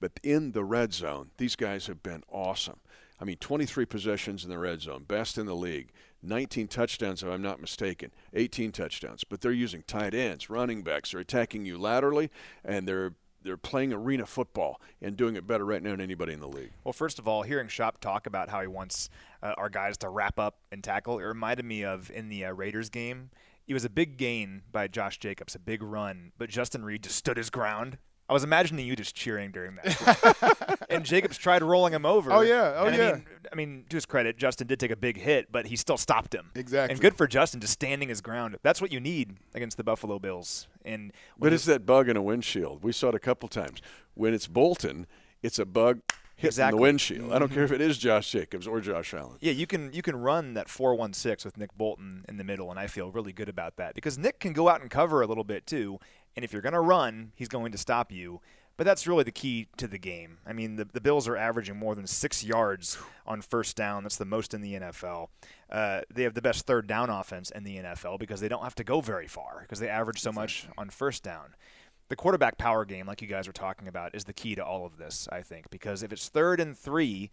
But 0.00 0.12
in 0.22 0.52
the 0.52 0.64
red 0.64 0.92
zone, 0.92 1.30
these 1.38 1.56
guys 1.56 1.86
have 1.86 2.02
been 2.02 2.22
awesome. 2.30 2.80
I 3.18 3.24
mean, 3.24 3.38
23 3.38 3.86
possessions 3.86 4.44
in 4.44 4.50
the 4.50 4.58
red 4.58 4.82
zone, 4.82 5.04
best 5.04 5.38
in 5.38 5.46
the 5.46 5.56
league. 5.56 5.90
19 6.26 6.68
touchdowns, 6.68 7.22
if 7.22 7.28
I'm 7.28 7.42
not 7.42 7.60
mistaken. 7.60 8.10
18 8.34 8.72
touchdowns. 8.72 9.24
But 9.24 9.40
they're 9.40 9.52
using 9.52 9.82
tight 9.86 10.14
ends, 10.14 10.50
running 10.50 10.82
backs. 10.82 11.12
They're 11.12 11.20
attacking 11.20 11.64
you 11.64 11.78
laterally, 11.78 12.30
and 12.64 12.86
they're 12.86 13.14
they're 13.42 13.56
playing 13.56 13.92
arena 13.92 14.26
football 14.26 14.80
and 15.00 15.16
doing 15.16 15.36
it 15.36 15.46
better 15.46 15.64
right 15.64 15.80
now 15.80 15.92
than 15.92 16.00
anybody 16.00 16.32
in 16.32 16.40
the 16.40 16.48
league. 16.48 16.72
Well, 16.82 16.92
first 16.92 17.20
of 17.20 17.28
all, 17.28 17.42
hearing 17.42 17.68
Shop 17.68 18.00
talk 18.00 18.26
about 18.26 18.48
how 18.48 18.60
he 18.60 18.66
wants 18.66 19.08
uh, 19.40 19.54
our 19.56 19.68
guys 19.68 19.96
to 19.98 20.08
wrap 20.08 20.40
up 20.40 20.58
and 20.72 20.82
tackle, 20.82 21.20
it 21.20 21.22
reminded 21.22 21.64
me 21.64 21.84
of 21.84 22.10
in 22.10 22.28
the 22.28 22.44
uh, 22.44 22.52
Raiders 22.52 22.90
game. 22.90 23.30
It 23.68 23.74
was 23.74 23.84
a 23.84 23.90
big 23.90 24.16
gain 24.16 24.62
by 24.72 24.88
Josh 24.88 25.18
Jacobs, 25.18 25.54
a 25.54 25.60
big 25.60 25.82
run, 25.82 26.32
but 26.38 26.50
Justin 26.50 26.84
Reid 26.84 27.04
just 27.04 27.16
stood 27.16 27.36
his 27.36 27.50
ground. 27.50 27.98
I 28.28 28.32
was 28.32 28.42
imagining 28.42 28.86
you 28.86 28.96
just 28.96 29.14
cheering 29.14 29.52
during 29.52 29.76
that. 29.76 30.86
and 30.90 31.04
Jacobs 31.04 31.38
tried 31.38 31.62
rolling 31.62 31.92
him 31.92 32.04
over. 32.04 32.32
Oh, 32.32 32.40
yeah. 32.40 32.74
Oh, 32.76 32.86
And 32.86 32.96
I 32.96 33.12
mean, 33.12 33.26
I 33.52 33.54
mean, 33.54 33.84
to 33.88 33.96
his 33.96 34.06
credit, 34.06 34.36
Justin 34.36 34.66
did 34.66 34.80
take 34.80 34.90
a 34.90 34.96
big 34.96 35.16
hit, 35.16 35.52
but 35.52 35.66
he 35.66 35.76
still 35.76 35.96
stopped 35.96 36.34
him. 36.34 36.50
Exactly. 36.54 36.92
And 36.92 37.00
good 37.00 37.16
for 37.16 37.28
Justin 37.28 37.60
just 37.60 37.74
standing 37.74 38.08
his 38.08 38.20
ground. 38.20 38.56
That's 38.62 38.80
what 38.80 38.90
you 38.90 38.98
need 38.98 39.36
against 39.54 39.76
the 39.76 39.84
Buffalo 39.84 40.18
Bills. 40.18 40.66
And 40.84 41.12
when 41.36 41.50
But 41.50 41.52
it's 41.52 41.66
that 41.66 41.86
bug 41.86 42.08
in 42.08 42.16
a 42.16 42.22
windshield. 42.22 42.82
We 42.82 42.92
saw 42.92 43.08
it 43.10 43.14
a 43.14 43.20
couple 43.20 43.48
times. 43.48 43.80
When 44.14 44.34
it's 44.34 44.48
Bolton, 44.48 45.06
it's 45.42 45.58
a 45.58 45.66
bug 45.66 46.00
hitting 46.36 46.48
Exactly. 46.48 46.78
the 46.78 46.82
windshield. 46.82 47.32
I 47.32 47.38
don't 47.38 47.48
care 47.48 47.64
mm-hmm. 47.64 47.74
if 47.74 47.80
it 47.80 47.84
is 47.84 47.98
Josh 47.98 48.30
Jacobs 48.30 48.66
or 48.66 48.80
Josh 48.80 49.14
Allen. 49.14 49.38
Yeah, 49.40 49.52
you 49.52 49.66
can 49.66 49.92
you 49.92 50.02
can 50.02 50.16
run 50.16 50.54
that 50.54 50.68
four 50.68 50.94
one 50.94 51.12
six 51.12 51.44
with 51.44 51.56
Nick 51.56 51.76
Bolton 51.76 52.24
in 52.28 52.36
the 52.36 52.44
middle, 52.44 52.70
and 52.70 52.78
I 52.78 52.86
feel 52.86 53.10
really 53.10 53.32
good 53.32 53.48
about 53.48 53.76
that 53.76 53.94
because 53.94 54.18
Nick 54.18 54.40
can 54.40 54.52
go 54.52 54.68
out 54.68 54.80
and 54.80 54.90
cover 54.90 55.22
a 55.22 55.26
little 55.26 55.44
bit 55.44 55.66
too. 55.66 55.98
And 56.36 56.44
if 56.44 56.52
you're 56.52 56.62
going 56.62 56.74
to 56.74 56.80
run, 56.80 57.32
he's 57.34 57.48
going 57.48 57.72
to 57.72 57.78
stop 57.78 58.12
you. 58.12 58.40
But 58.76 58.84
that's 58.84 59.06
really 59.06 59.24
the 59.24 59.32
key 59.32 59.68
to 59.78 59.88
the 59.88 59.98
game. 59.98 60.36
I 60.46 60.52
mean, 60.52 60.76
the, 60.76 60.84
the 60.84 61.00
Bills 61.00 61.26
are 61.26 61.36
averaging 61.36 61.76
more 61.76 61.94
than 61.94 62.06
six 62.06 62.44
yards 62.44 62.98
on 63.26 63.40
first 63.40 63.74
down. 63.74 64.02
That's 64.02 64.18
the 64.18 64.26
most 64.26 64.52
in 64.52 64.60
the 64.60 64.74
NFL. 64.74 65.28
Uh, 65.70 66.02
they 66.12 66.24
have 66.24 66.34
the 66.34 66.42
best 66.42 66.66
third 66.66 66.86
down 66.86 67.08
offense 67.08 67.50
in 67.50 67.64
the 67.64 67.78
NFL 67.78 68.18
because 68.18 68.40
they 68.40 68.48
don't 68.48 68.62
have 68.62 68.74
to 68.74 68.84
go 68.84 69.00
very 69.00 69.26
far 69.26 69.60
because 69.62 69.80
they 69.80 69.88
average 69.88 70.20
so 70.20 70.30
much 70.30 70.68
on 70.76 70.90
first 70.90 71.22
down. 71.22 71.54
The 72.08 72.16
quarterback 72.16 72.58
power 72.58 72.84
game, 72.84 73.06
like 73.06 73.22
you 73.22 73.28
guys 73.28 73.46
were 73.46 73.52
talking 73.52 73.88
about, 73.88 74.14
is 74.14 74.24
the 74.24 74.32
key 74.32 74.54
to 74.54 74.64
all 74.64 74.84
of 74.84 74.98
this, 74.98 75.28
I 75.32 75.40
think, 75.40 75.70
because 75.70 76.02
if 76.02 76.12
it's 76.12 76.28
third 76.28 76.60
and 76.60 76.76
three, 76.76 77.30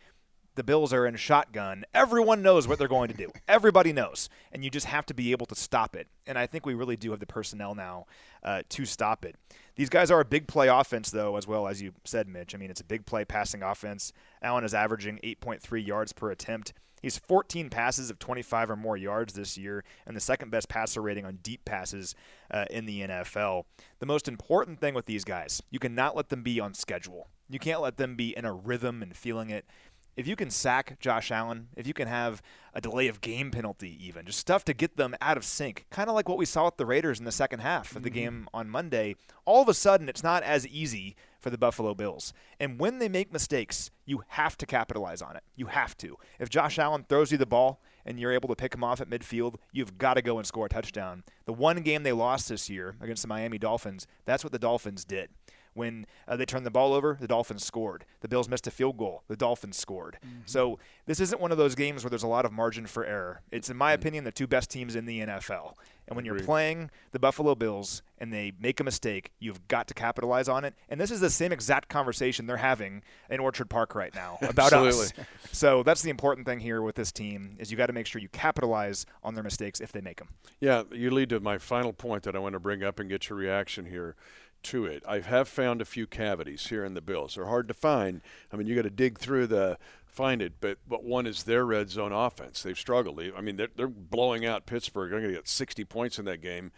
the 0.55 0.63
Bills 0.63 0.93
are 0.93 1.05
in 1.05 1.15
shotgun. 1.15 1.83
Everyone 1.93 2.41
knows 2.41 2.67
what 2.67 2.77
they're 2.77 2.87
going 2.87 3.09
to 3.09 3.17
do. 3.17 3.31
Everybody 3.47 3.93
knows, 3.93 4.29
and 4.51 4.63
you 4.63 4.69
just 4.69 4.85
have 4.87 5.05
to 5.07 5.13
be 5.13 5.31
able 5.31 5.45
to 5.47 5.55
stop 5.55 5.95
it. 5.95 6.07
And 6.27 6.37
I 6.37 6.47
think 6.47 6.65
we 6.65 6.73
really 6.73 6.97
do 6.97 7.11
have 7.11 7.19
the 7.19 7.25
personnel 7.25 7.75
now 7.75 8.05
uh, 8.43 8.63
to 8.69 8.85
stop 8.85 9.25
it. 9.25 9.35
These 9.75 9.89
guys 9.89 10.11
are 10.11 10.19
a 10.19 10.25
big 10.25 10.47
play 10.47 10.67
offense, 10.67 11.09
though, 11.09 11.35
as 11.35 11.47
well 11.47 11.67
as 11.67 11.81
you 11.81 11.93
said, 12.03 12.27
Mitch. 12.27 12.53
I 12.53 12.57
mean, 12.57 12.69
it's 12.69 12.81
a 12.81 12.85
big 12.85 13.05
play 13.05 13.25
passing 13.25 13.63
offense. 13.63 14.13
Allen 14.41 14.63
is 14.63 14.73
averaging 14.73 15.19
8.3 15.23 15.85
yards 15.85 16.13
per 16.13 16.29
attempt. 16.29 16.73
He's 17.03 17.17
14 17.17 17.69
passes 17.69 18.09
of 18.09 18.17
25 18.17 18.71
or 18.71 18.75
more 18.77 18.95
yards 18.95 19.33
this 19.33 19.57
year, 19.57 19.83
and 20.07 20.15
the 20.15 20.21
second 20.21 20.51
best 20.51 20.69
passer 20.69 21.01
rating 21.01 21.25
on 21.25 21.39
deep 21.43 21.65
passes 21.65 22.15
uh, 22.49 22.63
in 22.69 22.85
the 22.85 23.01
NFL. 23.01 23.65
The 23.99 24.05
most 24.05 24.29
important 24.29 24.79
thing 24.79 24.93
with 24.93 25.05
these 25.05 25.25
guys, 25.25 25.61
you 25.69 25.79
cannot 25.79 26.15
let 26.15 26.29
them 26.29 26.43
be 26.43 26.61
on 26.61 26.73
schedule. 26.73 27.27
You 27.49 27.59
can't 27.59 27.81
let 27.81 27.97
them 27.97 28.15
be 28.15 28.35
in 28.35 28.45
a 28.45 28.53
rhythm 28.53 29.03
and 29.03 29.15
feeling 29.15 29.49
it 29.49 29.65
if 30.15 30.27
you 30.27 30.35
can 30.35 30.49
sack 30.49 30.99
Josh 30.99 31.31
Allen, 31.31 31.69
if 31.75 31.87
you 31.87 31.93
can 31.93 32.07
have 32.07 32.41
a 32.73 32.81
delay 32.81 33.07
of 33.07 33.21
game 33.21 33.51
penalty, 33.51 33.97
even 34.05 34.25
just 34.25 34.39
stuff 34.39 34.63
to 34.65 34.73
get 34.73 34.97
them 34.97 35.15
out 35.21 35.37
of 35.37 35.43
sync, 35.43 35.85
kind 35.89 36.09
of 36.09 36.15
like 36.15 36.29
what 36.29 36.37
we 36.37 36.45
saw 36.45 36.65
with 36.65 36.77
the 36.77 36.85
Raiders 36.85 37.19
in 37.19 37.25
the 37.25 37.31
second 37.31 37.59
half 37.59 37.95
of 37.95 38.03
the 38.03 38.09
mm-hmm. 38.09 38.19
game 38.19 38.47
on 38.53 38.69
Monday, 38.69 39.15
all 39.45 39.61
of 39.61 39.69
a 39.69 39.73
sudden 39.73 40.09
it's 40.09 40.23
not 40.23 40.43
as 40.43 40.67
easy 40.67 41.15
for 41.39 41.49
the 41.49 41.57
Buffalo 41.57 41.93
Bills. 41.93 42.33
And 42.59 42.79
when 42.79 42.99
they 42.99 43.09
make 43.09 43.33
mistakes, 43.33 43.91
you 44.05 44.23
have 44.29 44.57
to 44.57 44.65
capitalize 44.65 45.21
on 45.21 45.35
it. 45.35 45.43
You 45.55 45.67
have 45.67 45.97
to. 45.97 46.17
If 46.39 46.49
Josh 46.49 46.79
Allen 46.79 47.05
throws 47.07 47.31
you 47.31 47.37
the 47.37 47.45
ball 47.45 47.81
and 48.05 48.19
you're 48.19 48.31
able 48.31 48.49
to 48.49 48.55
pick 48.55 48.73
him 48.73 48.83
off 48.83 49.01
at 49.01 49.09
midfield, 49.09 49.55
you've 49.71 49.97
got 49.97 50.13
to 50.13 50.21
go 50.21 50.37
and 50.37 50.47
score 50.47 50.67
a 50.67 50.69
touchdown. 50.69 51.23
The 51.45 51.53
one 51.53 51.81
game 51.81 52.03
they 52.03 52.13
lost 52.13 52.47
this 52.49 52.69
year 52.69 52.95
against 53.01 53.23
the 53.23 53.27
Miami 53.27 53.57
Dolphins, 53.57 54.07
that's 54.25 54.43
what 54.43 54.53
the 54.53 54.59
Dolphins 54.59 55.03
did. 55.03 55.29
When 55.73 56.05
uh, 56.27 56.35
they 56.35 56.45
turned 56.45 56.65
the 56.65 56.71
ball 56.71 56.93
over, 56.93 57.17
the 57.19 57.27
Dolphins 57.27 57.65
scored. 57.65 58.05
The 58.21 58.27
Bills 58.27 58.47
missed 58.47 58.67
a 58.67 58.71
field 58.71 58.97
goal. 58.97 59.23
The 59.27 59.35
Dolphins 59.35 59.77
scored. 59.77 60.17
So 60.45 60.79
this 61.05 61.19
isn't 61.19 61.41
one 61.41 61.51
of 61.51 61.57
those 61.57 61.75
games 61.75 62.03
where 62.03 62.09
there's 62.09 62.23
a 62.23 62.27
lot 62.27 62.45
of 62.45 62.51
margin 62.51 62.85
for 62.85 63.05
error. 63.05 63.41
It's, 63.51 63.69
in 63.69 63.77
my 63.77 63.93
opinion, 63.93 64.23
the 64.23 64.31
two 64.31 64.47
best 64.47 64.69
teams 64.69 64.95
in 64.95 65.05
the 65.05 65.19
NFL. 65.21 65.73
And 66.07 66.15
when 66.15 66.25
you're 66.25 66.39
playing 66.39 66.91
the 67.11 67.19
Buffalo 67.19 67.55
Bills 67.55 68.03
and 68.17 68.31
they 68.31 68.51
make 68.59 68.79
a 68.79 68.83
mistake, 68.83 69.31
you've 69.39 69.67
got 69.67 69.87
to 69.87 69.93
capitalize 69.93 70.49
on 70.49 70.65
it. 70.65 70.75
And 70.89 70.99
this 70.99 71.11
is 71.11 71.21
the 71.21 71.29
same 71.29 71.51
exact 71.51 71.87
conversation 71.87 72.45
they're 72.45 72.57
having 72.57 73.03
in 73.29 73.39
Orchard 73.39 73.69
Park 73.69 73.95
right 73.95 74.13
now 74.13 74.37
about 74.41 74.73
us. 74.73 75.13
So 75.51 75.81
that's 75.81 76.01
the 76.01 76.09
important 76.09 76.45
thing 76.45 76.59
here 76.59 76.81
with 76.81 76.95
this 76.95 77.11
team 77.11 77.55
is 77.57 77.71
you 77.71 77.77
got 77.77 77.87
to 77.87 77.93
make 77.93 78.05
sure 78.05 78.21
you 78.21 78.29
capitalize 78.29 79.05
on 79.23 79.33
their 79.33 79.43
mistakes 79.43 79.79
if 79.79 79.91
they 79.91 80.01
make 80.01 80.17
them. 80.17 80.29
Yeah, 80.59 80.83
you 80.91 81.09
lead 81.09 81.29
to 81.29 81.39
my 81.39 81.57
final 81.57 81.93
point 81.93 82.23
that 82.23 82.35
I 82.35 82.39
want 82.39 82.53
to 82.53 82.59
bring 82.59 82.83
up 82.83 82.99
and 82.99 83.09
get 83.09 83.29
your 83.29 83.37
reaction 83.37 83.85
here 83.85 84.15
to 84.63 84.85
it. 84.85 85.03
I 85.07 85.19
have 85.19 85.47
found 85.47 85.81
a 85.81 85.85
few 85.85 86.07
cavities 86.07 86.67
here 86.67 86.83
in 86.85 86.93
the 86.93 87.01
Bills. 87.01 87.35
They're 87.35 87.45
hard 87.45 87.67
to 87.67 87.73
find. 87.73 88.21
I 88.51 88.55
mean, 88.55 88.67
you 88.67 88.75
got 88.75 88.83
to 88.83 88.89
dig 88.89 89.19
through 89.19 89.47
the 89.47 89.77
find 90.05 90.41
it, 90.41 90.53
but 90.61 90.77
but 90.87 91.03
one 91.03 91.25
is 91.25 91.43
their 91.43 91.65
red 91.65 91.89
zone 91.89 92.11
offense. 92.11 92.63
They've 92.63 92.77
struggled. 92.77 93.19
I 93.35 93.41
mean, 93.41 93.57
they're, 93.57 93.69
they're 93.75 93.87
blowing 93.87 94.45
out 94.45 94.65
Pittsburgh. 94.65 95.11
They're 95.11 95.19
going 95.19 95.31
to 95.31 95.37
get 95.37 95.47
60 95.47 95.83
points 95.85 96.19
in 96.19 96.25
that 96.25 96.41
game. 96.41 96.71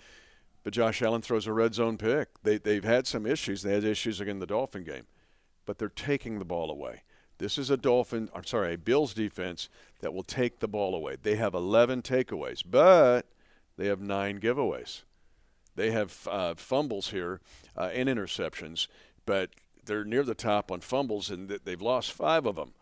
But 0.64 0.74
Josh 0.74 1.02
Allen 1.02 1.22
throws 1.22 1.46
a 1.46 1.54
red 1.54 1.76
zone 1.76 1.98
pick. 1.98 2.30
They 2.42 2.58
they've 2.58 2.84
had 2.84 3.06
some 3.06 3.26
issues. 3.26 3.62
They 3.62 3.74
had 3.74 3.84
issues 3.84 4.20
again 4.20 4.38
in 4.38 4.40
the 4.40 4.48
Dolphin 4.48 4.84
game, 4.84 5.06
but 5.66 5.78
they're 5.78 5.90
taking 5.90 6.40
the 6.40 6.46
ball 6.46 6.72
away. 6.72 7.04
This 7.38 7.58
is 7.58 7.70
a 7.70 7.78
Dolphin, 7.78 8.30
I'm 8.34 8.46
sorry, 8.46 8.74
a 8.74 8.78
Bills 8.78 9.14
defense 9.14 9.70
that 10.00 10.14
will 10.14 10.24
take 10.24 10.60
the 10.60 10.68
ball 10.68 10.96
away. 10.96 11.18
They 11.22 11.36
have 11.36 11.54
11 11.54 12.02
takeaways, 12.02 12.64
but 12.66 13.28
they 13.78 13.88
have 13.88 14.00
nine 14.00 14.40
giveaways. 14.40 15.04
They 15.76 15.92
have 15.92 16.28
uh, 16.30 16.56
fumbles 16.56 17.10
here 17.10 17.42
uh, 17.78 17.90
and 17.94 18.08
interceptions, 18.10 18.88
but 19.26 19.52
they're 19.86 20.06
near 20.06 20.24
the 20.24 20.36
top 20.36 20.72
on 20.72 20.82
fumbles, 20.82 21.30
and 21.30 21.50
they've 21.50 21.82
lost 21.82 22.12
five 22.12 22.46
of 22.46 22.56
them. 22.56 22.74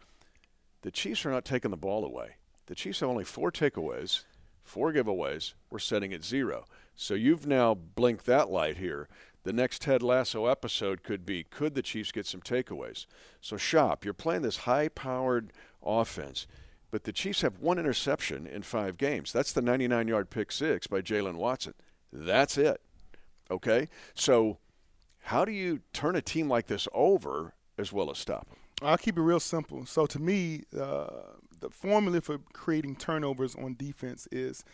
The 0.81 0.91
Chiefs 0.91 1.25
are 1.25 1.31
not 1.31 1.45
taking 1.45 1.71
the 1.71 1.77
ball 1.77 2.05
away. 2.05 2.35
The 2.67 2.75
Chiefs 2.75 3.01
have 3.01 3.09
only 3.09 3.23
four 3.23 3.51
takeaways, 3.51 4.23
four 4.63 4.93
giveaways. 4.93 5.53
We're 5.69 5.79
setting 5.79 6.13
at 6.13 6.23
zero. 6.23 6.65
So 6.95 7.13
you've 7.13 7.47
now 7.47 7.73
blinked 7.73 8.25
that 8.25 8.49
light 8.49 8.77
here. 8.77 9.07
The 9.43 9.53
next 9.53 9.81
Ted 9.81 10.01
Lasso 10.01 10.45
episode 10.45 11.03
could 11.03 11.25
be 11.25 11.43
could 11.43 11.75
the 11.75 11.81
Chiefs 11.81 12.11
get 12.11 12.25
some 12.25 12.41
takeaways? 12.41 13.05
So, 13.41 13.57
shop, 13.57 14.05
you're 14.05 14.13
playing 14.13 14.41
this 14.41 14.57
high 14.57 14.87
powered 14.87 15.51
offense, 15.85 16.47
but 16.91 17.03
the 17.03 17.11
Chiefs 17.11 17.41
have 17.41 17.59
one 17.59 17.77
interception 17.77 18.47
in 18.47 18.61
five 18.61 18.97
games. 18.97 19.33
That's 19.33 19.51
the 19.51 19.61
99 19.61 20.07
yard 20.07 20.29
pick 20.29 20.51
six 20.51 20.87
by 20.87 21.01
Jaylen 21.01 21.35
Watson. 21.35 21.73
That's 22.13 22.57
it. 22.57 22.79
Okay? 23.49 23.89
So, 24.13 24.59
how 25.23 25.45
do 25.45 25.51
you 25.51 25.81
turn 25.93 26.15
a 26.15 26.21
team 26.21 26.47
like 26.47 26.67
this 26.67 26.87
over 26.93 27.53
as 27.77 27.91
well 27.91 28.11
as 28.11 28.19
stop 28.19 28.47
them? 28.49 28.57
I'll 28.81 28.97
keep 28.97 29.17
it 29.17 29.21
real 29.21 29.39
simple. 29.39 29.85
So 29.85 30.05
to 30.05 30.19
me, 30.19 30.63
uh, 30.77 31.07
the 31.61 31.69
formula 31.69 32.21
for 32.21 32.39
creating 32.51 32.97
turnovers 32.97 33.55
on 33.55 33.75
defense 33.75 34.27
is 34.31 34.65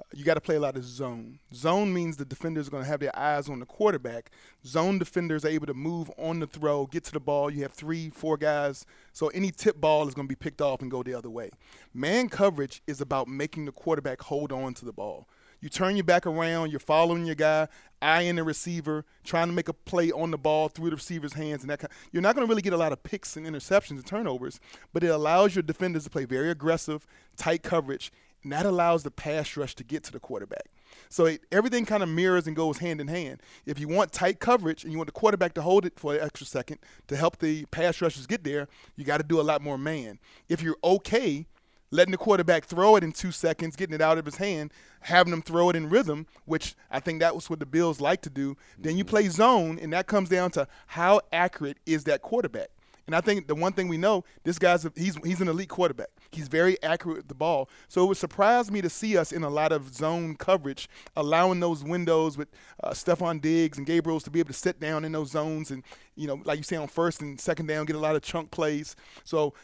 uh, 0.00 0.04
you 0.14 0.24
got 0.24 0.34
to 0.34 0.40
play 0.40 0.56
a 0.56 0.60
lot 0.60 0.76
of 0.76 0.84
zone. 0.84 1.38
Zone 1.52 1.92
means 1.92 2.16
the 2.16 2.24
defenders 2.24 2.68
are 2.68 2.70
going 2.70 2.82
to 2.82 2.88
have 2.88 3.00
their 3.00 3.16
eyes 3.16 3.50
on 3.50 3.60
the 3.60 3.66
quarterback. 3.66 4.30
Zone 4.64 4.98
defenders 4.98 5.44
are 5.44 5.48
able 5.48 5.66
to 5.66 5.74
move 5.74 6.10
on 6.16 6.40
the 6.40 6.46
throw, 6.46 6.86
get 6.86 7.04
to 7.04 7.12
the 7.12 7.20
ball. 7.20 7.50
You 7.50 7.62
have 7.62 7.72
three, 7.72 8.08
four 8.08 8.38
guys, 8.38 8.86
so 9.12 9.28
any 9.28 9.50
tip 9.50 9.78
ball 9.78 10.08
is 10.08 10.14
going 10.14 10.26
to 10.26 10.32
be 10.32 10.38
picked 10.38 10.62
off 10.62 10.80
and 10.80 10.90
go 10.90 11.02
the 11.02 11.12
other 11.12 11.28
way. 11.28 11.50
Man 11.92 12.30
coverage 12.30 12.80
is 12.86 13.02
about 13.02 13.28
making 13.28 13.66
the 13.66 13.72
quarterback 13.72 14.22
hold 14.22 14.52
on 14.52 14.72
to 14.74 14.86
the 14.86 14.92
ball. 14.92 15.28
You 15.60 15.68
turn 15.68 15.96
your 15.96 16.04
back 16.04 16.26
around, 16.26 16.70
you're 16.70 16.80
following 16.80 17.26
your 17.26 17.34
guy, 17.34 17.68
eyeing 18.00 18.36
the 18.36 18.44
receiver, 18.44 19.04
trying 19.24 19.48
to 19.48 19.52
make 19.52 19.68
a 19.68 19.72
play 19.72 20.10
on 20.10 20.30
the 20.30 20.38
ball 20.38 20.68
through 20.68 20.90
the 20.90 20.96
receiver's 20.96 21.34
hands, 21.34 21.62
and 21.62 21.70
that 21.70 21.80
kind 21.80 21.92
you're 22.12 22.22
not 22.22 22.34
going 22.34 22.46
to 22.46 22.48
really 22.48 22.62
get 22.62 22.72
a 22.72 22.78
lot 22.78 22.92
of 22.92 23.02
picks 23.02 23.36
and 23.36 23.46
interceptions 23.46 23.90
and 23.90 24.06
turnovers, 24.06 24.58
but 24.92 25.04
it 25.04 25.08
allows 25.08 25.54
your 25.54 25.62
defenders 25.62 26.04
to 26.04 26.10
play 26.10 26.24
very 26.24 26.50
aggressive, 26.50 27.06
tight 27.36 27.62
coverage, 27.62 28.10
and 28.42 28.52
that 28.52 28.64
allows 28.64 29.02
the 29.02 29.10
pass 29.10 29.56
rush 29.56 29.74
to 29.74 29.84
get 29.84 30.02
to 30.04 30.12
the 30.12 30.20
quarterback. 30.20 30.70
So 31.08 31.26
it, 31.26 31.42
everything 31.52 31.84
kind 31.84 32.02
of 32.02 32.08
mirrors 32.08 32.46
and 32.46 32.56
goes 32.56 32.78
hand 32.78 33.00
in 33.00 33.08
hand. 33.08 33.42
If 33.66 33.78
you 33.78 33.86
want 33.86 34.12
tight 34.12 34.40
coverage 34.40 34.82
and 34.82 34.92
you 34.92 34.98
want 34.98 35.08
the 35.08 35.12
quarterback 35.12 35.54
to 35.54 35.62
hold 35.62 35.84
it 35.84 35.98
for 35.98 36.14
an 36.14 36.20
extra 36.22 36.46
second 36.46 36.78
to 37.08 37.16
help 37.16 37.38
the 37.38 37.66
pass 37.66 38.00
rushers 38.00 38.26
get 38.26 38.44
there, 38.44 38.66
you 38.96 39.04
got 39.04 39.18
to 39.18 39.24
do 39.24 39.40
a 39.40 39.42
lot 39.42 39.60
more 39.60 39.76
man. 39.76 40.18
If 40.48 40.62
you're 40.62 40.78
okay 40.82 41.46
letting 41.90 42.12
the 42.12 42.18
quarterback 42.18 42.64
throw 42.64 42.96
it 42.96 43.04
in 43.04 43.12
two 43.12 43.32
seconds, 43.32 43.76
getting 43.76 43.94
it 43.94 44.00
out 44.00 44.18
of 44.18 44.24
his 44.24 44.36
hand, 44.36 44.72
having 45.00 45.32
him 45.32 45.42
throw 45.42 45.70
it 45.70 45.76
in 45.76 45.88
rhythm, 45.88 46.26
which 46.44 46.74
I 46.90 47.00
think 47.00 47.20
that 47.20 47.34
was 47.34 47.50
what 47.50 47.60
the 47.60 47.66
Bills 47.66 48.00
like 48.00 48.22
to 48.22 48.30
do. 48.30 48.56
Then 48.78 48.96
you 48.96 49.04
play 49.04 49.28
zone, 49.28 49.78
and 49.80 49.92
that 49.92 50.06
comes 50.06 50.28
down 50.28 50.50
to 50.52 50.68
how 50.88 51.20
accurate 51.32 51.78
is 51.86 52.04
that 52.04 52.22
quarterback. 52.22 52.68
And 53.10 53.16
I 53.16 53.20
think 53.20 53.48
the 53.48 53.56
one 53.56 53.72
thing 53.72 53.88
we 53.88 53.96
know, 53.96 54.22
this 54.44 54.56
guy's 54.56 54.84
a, 54.84 54.92
he's 54.94 55.16
he's 55.24 55.40
an 55.40 55.48
elite 55.48 55.68
quarterback. 55.68 56.10
He's 56.30 56.46
very 56.46 56.80
accurate 56.80 57.16
with 57.16 57.28
the 57.28 57.34
ball. 57.34 57.68
So 57.88 58.04
it 58.04 58.06
would 58.06 58.16
surprise 58.16 58.70
me 58.70 58.80
to 58.82 58.88
see 58.88 59.16
us 59.16 59.32
in 59.32 59.42
a 59.42 59.48
lot 59.48 59.72
of 59.72 59.92
zone 59.92 60.36
coverage, 60.36 60.88
allowing 61.16 61.58
those 61.58 61.82
windows 61.82 62.38
with 62.38 62.46
uh, 62.84 62.90
Stefon 62.90 63.40
Diggs 63.40 63.78
and 63.78 63.86
Gabriel's 63.86 64.22
to 64.24 64.30
be 64.30 64.38
able 64.38 64.48
to 64.48 64.52
sit 64.52 64.78
down 64.78 65.04
in 65.04 65.10
those 65.10 65.32
zones 65.32 65.72
and 65.72 65.82
you 66.14 66.28
know, 66.28 66.40
like 66.44 66.58
you 66.58 66.62
say 66.62 66.76
on 66.76 66.86
first 66.86 67.20
and 67.20 67.40
second 67.40 67.66
down, 67.66 67.84
get 67.84 67.96
a 67.96 67.98
lot 67.98 68.14
of 68.14 68.22
chunk 68.22 68.52
plays. 68.52 68.94
So 69.24 69.54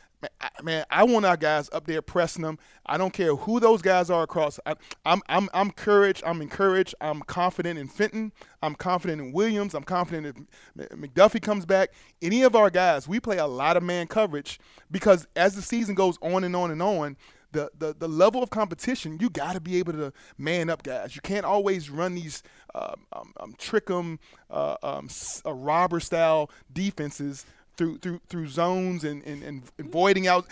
man, 0.63 0.85
I 0.91 1.05
want 1.05 1.27
our 1.27 1.37
guys 1.37 1.69
up 1.73 1.87
there 1.87 2.03
pressing 2.03 2.43
them. 2.43 2.59
I 2.85 2.97
don't 2.99 3.13
care 3.13 3.35
who 3.35 3.61
those 3.61 3.83
guys 3.83 4.11
are 4.11 4.23
across. 4.23 4.59
I, 4.67 4.71
am 4.71 4.77
I'm, 5.05 5.21
I'm, 5.29 5.49
I'm 5.55 5.67
encouraged. 5.69 6.23
I'm 6.25 6.41
encouraged. 6.41 6.95
I'm 7.01 7.21
confident 7.23 7.79
in 7.79 7.89
Fenton. 7.89 8.33
I'm 8.63 8.75
confident 8.75 9.21
in 9.21 9.33
Williams. 9.33 9.75
I'm 9.75 9.85
confident 9.85 10.49
if 10.79 10.89
McDuffie 10.91 11.43
comes 11.43 11.67
back. 11.67 11.91
Any 12.23 12.43
of 12.43 12.57
our 12.57 12.71
guys, 12.71 13.07
we 13.07 13.21
play 13.21 13.39
a 13.39 13.47
lot 13.47 13.77
of 13.77 13.83
man 13.83 14.07
coverage 14.07 14.59
because 14.91 15.27
as 15.37 15.55
the 15.55 15.63
season 15.63 15.95
goes 15.95 16.19
on 16.23 16.45
and 16.45 16.57
on 16.57 16.71
and 16.71 16.83
on, 16.83 17.17
the, 17.53 17.71
the, 17.79 17.95
the 17.99 18.09
level 18.09 18.43
of 18.43 18.51
competition, 18.51 19.19
you 19.21 19.31
got 19.31 19.55
to 19.55 19.61
be 19.61 19.77
able 19.79 19.93
to 19.95 20.13
man 20.37 20.69
up 20.69 20.83
guys. 20.83 21.15
You 21.15 21.23
can't 21.23 21.47
always 21.47 21.89
run 21.89 22.15
these 22.15 22.43
um, 22.75 23.07
um, 23.13 23.33
um 23.39 23.55
trick 23.57 23.87
them, 23.87 24.19
uh, 24.51 24.77
um, 24.83 25.09
robber 25.47 26.01
style 26.01 26.51
defenses 26.73 27.47
through 27.77 27.99
through 27.99 28.21
through 28.29 28.49
zones 28.49 29.05
and, 29.05 29.23
and, 29.25 29.43
and 29.43 29.91
voiding 29.91 30.27
out 30.27 30.47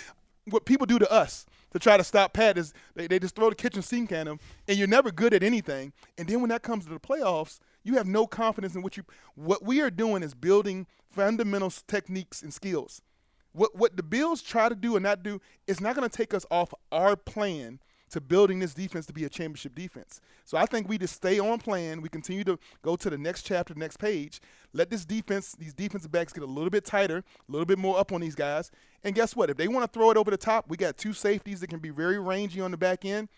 what 0.46 0.64
people 0.64 0.86
do 0.86 0.98
to 0.98 1.10
us 1.10 1.46
to 1.72 1.78
try 1.78 1.96
to 1.96 2.04
stop 2.04 2.32
Pat 2.32 2.56
is 2.56 2.72
they, 2.94 3.06
they 3.06 3.18
just 3.18 3.34
throw 3.34 3.50
the 3.50 3.56
kitchen 3.56 3.82
sink 3.82 4.12
at 4.12 4.26
him 4.26 4.38
and 4.68 4.78
you're 4.78 4.88
never 4.88 5.10
good 5.10 5.34
at 5.34 5.42
anything. 5.42 5.92
And 6.16 6.28
then 6.28 6.40
when 6.40 6.50
that 6.50 6.62
comes 6.62 6.84
to 6.84 6.90
the 6.92 7.00
playoffs, 7.00 7.58
you 7.82 7.94
have 7.96 8.06
no 8.06 8.26
confidence 8.26 8.74
in 8.74 8.82
what 8.82 8.96
you 8.96 9.04
what 9.34 9.62
we 9.64 9.80
are 9.80 9.90
doing 9.90 10.22
is 10.22 10.34
building 10.34 10.86
fundamental 11.10 11.70
techniques 11.70 12.42
and 12.42 12.54
skills. 12.54 13.02
What 13.52 13.76
what 13.76 13.96
the 13.96 14.02
Bills 14.02 14.40
try 14.40 14.68
to 14.68 14.74
do 14.74 14.96
and 14.96 15.02
not 15.02 15.22
do 15.22 15.40
is 15.66 15.80
not 15.80 15.96
going 15.96 16.08
to 16.08 16.16
take 16.16 16.32
us 16.32 16.46
off 16.50 16.72
our 16.92 17.16
plan 17.16 17.80
to 18.10 18.20
building 18.20 18.58
this 18.58 18.74
defense 18.74 19.06
to 19.06 19.12
be 19.12 19.24
a 19.24 19.28
championship 19.28 19.74
defense. 19.74 20.20
So 20.44 20.56
I 20.56 20.66
think 20.66 20.88
we 20.88 20.98
just 20.98 21.14
stay 21.14 21.38
on 21.38 21.58
plan. 21.58 22.02
We 22.02 22.08
continue 22.08 22.44
to 22.44 22.58
go 22.82 22.96
to 22.96 23.10
the 23.10 23.18
next 23.18 23.42
chapter, 23.42 23.74
next 23.74 23.98
page. 23.98 24.40
Let 24.72 24.90
this 24.90 25.04
defense, 25.04 25.52
these 25.58 25.74
defensive 25.74 26.12
backs 26.12 26.32
get 26.32 26.44
a 26.44 26.46
little 26.46 26.70
bit 26.70 26.84
tighter, 26.84 27.18
a 27.18 27.52
little 27.52 27.66
bit 27.66 27.78
more 27.78 27.98
up 27.98 28.12
on 28.12 28.20
these 28.20 28.34
guys. 28.34 28.70
And 29.02 29.14
guess 29.14 29.34
what? 29.34 29.50
If 29.50 29.56
they 29.56 29.68
want 29.68 29.90
to 29.90 29.98
throw 29.98 30.10
it 30.10 30.16
over 30.16 30.30
the 30.30 30.36
top, 30.36 30.66
we 30.68 30.76
got 30.76 30.96
two 30.96 31.12
safeties 31.12 31.60
that 31.60 31.68
can 31.68 31.78
be 31.78 31.90
very 31.90 32.18
rangy 32.18 32.60
on 32.60 32.70
the 32.70 32.76
back 32.76 33.04
end. 33.04 33.28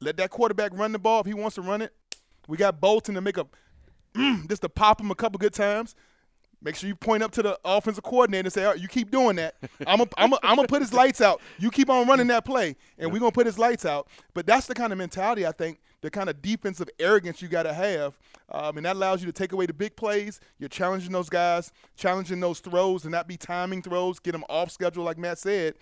Let 0.00 0.16
that 0.18 0.30
quarterback 0.30 0.72
run 0.74 0.92
the 0.92 0.98
ball 0.98 1.20
if 1.20 1.26
he 1.26 1.34
wants 1.34 1.56
to 1.56 1.62
run 1.62 1.82
it. 1.82 1.92
We 2.48 2.56
got 2.56 2.80
Bolton 2.80 3.14
to 3.14 3.20
make 3.20 3.38
a 3.38 3.46
mm, 4.14 4.48
just 4.48 4.62
to 4.62 4.68
pop 4.68 5.00
him 5.00 5.10
a 5.10 5.14
couple 5.14 5.38
good 5.38 5.54
times. 5.54 5.94
Make 6.64 6.76
sure 6.76 6.88
you 6.88 6.96
point 6.96 7.22
up 7.22 7.30
to 7.32 7.42
the 7.42 7.58
offensive 7.62 8.02
coordinator 8.02 8.46
and 8.46 8.52
say, 8.52 8.64
right, 8.64 8.78
"You 8.78 8.88
keep 8.88 9.10
doing 9.10 9.36
that. 9.36 9.54
I'm 9.86 9.98
gonna 9.98 10.10
I'm 10.16 10.32
I'm 10.42 10.66
put 10.66 10.80
his 10.80 10.94
lights 10.94 11.20
out. 11.20 11.42
You 11.58 11.70
keep 11.70 11.90
on 11.90 12.08
running 12.08 12.26
that 12.28 12.46
play, 12.46 12.74
and 12.98 13.12
we're 13.12 13.18
gonna 13.18 13.32
put 13.32 13.44
his 13.44 13.58
lights 13.58 13.84
out." 13.84 14.08
But 14.32 14.46
that's 14.46 14.66
the 14.66 14.74
kind 14.74 14.90
of 14.90 14.98
mentality 14.98 15.46
I 15.46 15.52
think, 15.52 15.78
the 16.00 16.10
kind 16.10 16.30
of 16.30 16.40
defensive 16.40 16.88
arrogance 16.98 17.42
you 17.42 17.48
got 17.48 17.64
to 17.64 17.74
have, 17.74 18.18
um, 18.50 18.78
and 18.78 18.86
that 18.86 18.96
allows 18.96 19.20
you 19.20 19.26
to 19.26 19.32
take 19.32 19.52
away 19.52 19.66
the 19.66 19.74
big 19.74 19.94
plays. 19.94 20.40
You're 20.58 20.70
challenging 20.70 21.12
those 21.12 21.28
guys, 21.28 21.70
challenging 21.96 22.40
those 22.40 22.60
throws, 22.60 23.04
and 23.04 23.12
not 23.12 23.28
be 23.28 23.36
timing 23.36 23.82
throws, 23.82 24.18
get 24.18 24.32
them 24.32 24.44
off 24.48 24.70
schedule, 24.70 25.04
like 25.04 25.18
Matt 25.18 25.38
said. 25.38 25.74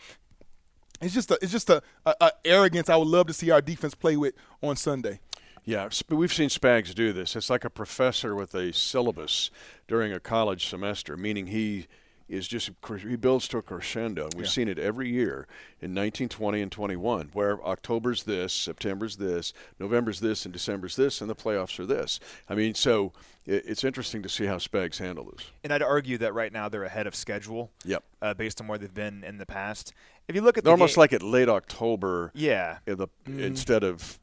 It's 1.00 1.14
just 1.14 1.30
a, 1.30 1.38
it's 1.42 1.52
just 1.52 1.70
a, 1.70 1.82
a, 2.06 2.14
a 2.20 2.30
arrogance 2.44 2.88
I 2.88 2.96
would 2.96 3.08
love 3.08 3.26
to 3.28 3.32
see 3.32 3.50
our 3.50 3.60
defense 3.60 3.94
play 3.94 4.16
with 4.16 4.34
on 4.62 4.76
Sunday. 4.76 5.20
Yeah, 5.64 5.88
we've 6.08 6.32
seen 6.32 6.48
Spags 6.48 6.94
do 6.94 7.12
this. 7.12 7.36
It's 7.36 7.48
like 7.48 7.64
a 7.64 7.70
professor 7.70 8.34
with 8.34 8.54
a 8.54 8.72
syllabus 8.72 9.50
during 9.86 10.12
a 10.12 10.18
college 10.18 10.66
semester, 10.66 11.16
meaning 11.16 11.48
he 11.48 11.86
is 12.28 12.48
just 12.48 12.70
he 12.98 13.16
builds 13.16 13.46
to 13.48 13.58
a 13.58 13.62
crescendo. 13.62 14.28
We've 14.34 14.46
yeah. 14.46 14.50
seen 14.50 14.68
it 14.68 14.78
every 14.78 15.10
year 15.10 15.46
in 15.80 15.90
1920 15.90 16.62
and 16.62 16.72
21, 16.72 17.30
where 17.32 17.64
October's 17.64 18.24
this, 18.24 18.52
September's 18.52 19.16
this, 19.16 19.52
November's 19.78 20.20
this, 20.20 20.44
and 20.44 20.52
December's 20.52 20.96
this, 20.96 21.20
and 21.20 21.28
the 21.28 21.34
playoffs 21.34 21.78
are 21.78 21.86
this. 21.86 22.18
I 22.48 22.54
mean, 22.54 22.74
so 22.74 23.12
it's 23.44 23.84
interesting 23.84 24.22
to 24.22 24.28
see 24.28 24.46
how 24.46 24.56
Spags 24.56 24.98
handle 24.98 25.30
this. 25.36 25.50
And 25.62 25.72
I'd 25.72 25.82
argue 25.82 26.18
that 26.18 26.32
right 26.32 26.52
now 26.52 26.68
they're 26.68 26.84
ahead 26.84 27.06
of 27.06 27.14
schedule. 27.14 27.70
Yep. 27.84 28.02
Uh, 28.20 28.34
based 28.34 28.60
on 28.60 28.66
where 28.66 28.78
they've 28.78 28.92
been 28.92 29.24
in 29.24 29.38
the 29.38 29.46
past. 29.46 29.92
If 30.26 30.34
you 30.34 30.42
look 30.42 30.56
at 30.56 30.64
they're 30.64 30.72
almost 30.72 30.94
game, 30.94 31.02
like 31.02 31.12
at 31.12 31.22
late 31.22 31.48
October. 31.48 32.30
Yeah. 32.34 32.78
In 32.86 32.96
the, 32.96 33.08
mm. 33.26 33.40
Instead 33.40 33.82
of 33.84 34.18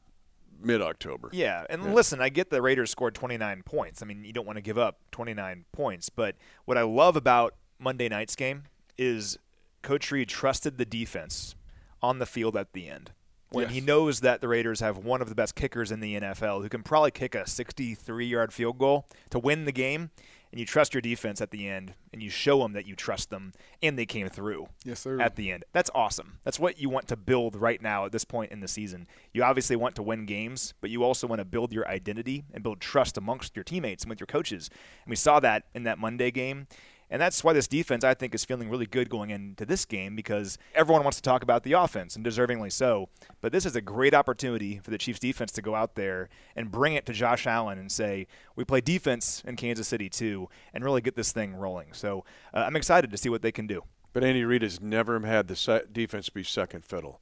mid 0.62 0.82
October. 0.82 1.30
Yeah, 1.32 1.64
and 1.68 1.82
yeah. 1.82 1.92
listen, 1.92 2.20
I 2.20 2.28
get 2.28 2.50
the 2.50 2.62
Raiders 2.62 2.90
scored 2.90 3.14
29 3.14 3.62
points. 3.64 4.02
I 4.02 4.06
mean, 4.06 4.24
you 4.24 4.32
don't 4.32 4.46
want 4.46 4.56
to 4.56 4.62
give 4.62 4.78
up 4.78 4.98
29 5.12 5.64
points, 5.72 6.08
but 6.08 6.36
what 6.64 6.78
I 6.78 6.82
love 6.82 7.16
about 7.16 7.54
Monday 7.78 8.08
night's 8.08 8.36
game 8.36 8.64
is 8.98 9.38
Coach 9.82 10.10
Reid 10.10 10.28
trusted 10.28 10.78
the 10.78 10.84
defense 10.84 11.54
on 12.02 12.18
the 12.18 12.26
field 12.26 12.56
at 12.56 12.72
the 12.72 12.88
end. 12.88 13.12
When 13.50 13.64
yes. 13.64 13.72
he 13.74 13.80
knows 13.80 14.20
that 14.20 14.40
the 14.40 14.46
Raiders 14.46 14.78
have 14.80 14.98
one 14.98 15.20
of 15.20 15.28
the 15.28 15.34
best 15.34 15.56
kickers 15.56 15.90
in 15.90 15.98
the 15.98 16.20
NFL 16.20 16.62
who 16.62 16.68
can 16.68 16.84
probably 16.84 17.10
kick 17.10 17.34
a 17.34 17.48
63 17.48 18.26
yard 18.26 18.52
field 18.52 18.78
goal 18.78 19.06
to 19.30 19.40
win 19.40 19.64
the 19.64 19.72
game, 19.72 20.10
and 20.50 20.58
you 20.58 20.66
trust 20.66 20.94
your 20.94 21.00
defense 21.00 21.40
at 21.40 21.50
the 21.50 21.68
end 21.68 21.94
and 22.12 22.22
you 22.22 22.30
show 22.30 22.60
them 22.60 22.72
that 22.72 22.86
you 22.86 22.96
trust 22.96 23.30
them 23.30 23.52
and 23.82 23.98
they 23.98 24.06
came 24.06 24.28
through 24.28 24.68
yes 24.84 25.00
sir. 25.00 25.20
at 25.20 25.36
the 25.36 25.50
end. 25.50 25.64
That's 25.72 25.90
awesome. 25.94 26.38
That's 26.44 26.58
what 26.58 26.80
you 26.80 26.88
want 26.88 27.08
to 27.08 27.16
build 27.16 27.56
right 27.56 27.80
now 27.80 28.04
at 28.04 28.12
this 28.12 28.24
point 28.24 28.52
in 28.52 28.60
the 28.60 28.68
season. 28.68 29.06
You 29.32 29.44
obviously 29.44 29.76
want 29.76 29.94
to 29.96 30.02
win 30.02 30.26
games 30.26 30.74
but 30.80 30.90
you 30.90 31.04
also 31.04 31.26
want 31.26 31.40
to 31.40 31.44
build 31.44 31.72
your 31.72 31.86
identity 31.88 32.44
and 32.52 32.62
build 32.62 32.80
trust 32.80 33.16
amongst 33.16 33.56
your 33.56 33.64
teammates 33.64 34.04
and 34.04 34.10
with 34.10 34.20
your 34.20 34.26
coaches. 34.26 34.70
And 35.04 35.10
we 35.10 35.16
saw 35.16 35.40
that 35.40 35.64
in 35.74 35.84
that 35.84 35.98
monday 35.98 36.30
game 36.30 36.66
and 37.10 37.20
that's 37.20 37.42
why 37.42 37.52
this 37.52 37.66
defense, 37.66 38.04
I 38.04 38.14
think, 38.14 38.34
is 38.34 38.44
feeling 38.44 38.70
really 38.70 38.86
good 38.86 39.10
going 39.10 39.30
into 39.30 39.66
this 39.66 39.84
game 39.84 40.14
because 40.14 40.58
everyone 40.74 41.02
wants 41.02 41.16
to 41.16 41.22
talk 41.22 41.42
about 41.42 41.64
the 41.64 41.72
offense, 41.72 42.16
and 42.16 42.24
deservingly 42.24 42.72
so. 42.72 43.08
But 43.40 43.52
this 43.52 43.66
is 43.66 43.74
a 43.74 43.80
great 43.80 44.14
opportunity 44.14 44.78
for 44.78 44.90
the 44.90 44.98
Chiefs 44.98 45.18
defense 45.18 45.52
to 45.52 45.62
go 45.62 45.74
out 45.74 45.96
there 45.96 46.28
and 46.54 46.70
bring 46.70 46.94
it 46.94 47.06
to 47.06 47.12
Josh 47.12 47.46
Allen 47.46 47.78
and 47.78 47.90
say, 47.90 48.26
we 48.54 48.64
play 48.64 48.80
defense 48.80 49.42
in 49.46 49.56
Kansas 49.56 49.88
City 49.88 50.08
too, 50.08 50.48
and 50.72 50.84
really 50.84 51.00
get 51.00 51.16
this 51.16 51.32
thing 51.32 51.54
rolling. 51.54 51.92
So 51.92 52.24
uh, 52.54 52.64
I'm 52.66 52.76
excited 52.76 53.10
to 53.10 53.16
see 53.16 53.28
what 53.28 53.42
they 53.42 53.52
can 53.52 53.66
do. 53.66 53.82
But 54.12 54.24
Andy 54.24 54.44
Reid 54.44 54.62
has 54.62 54.80
never 54.80 55.18
had 55.20 55.48
the 55.48 55.84
defense 55.92 56.28
be 56.28 56.42
second 56.42 56.84
fiddle 56.84 57.20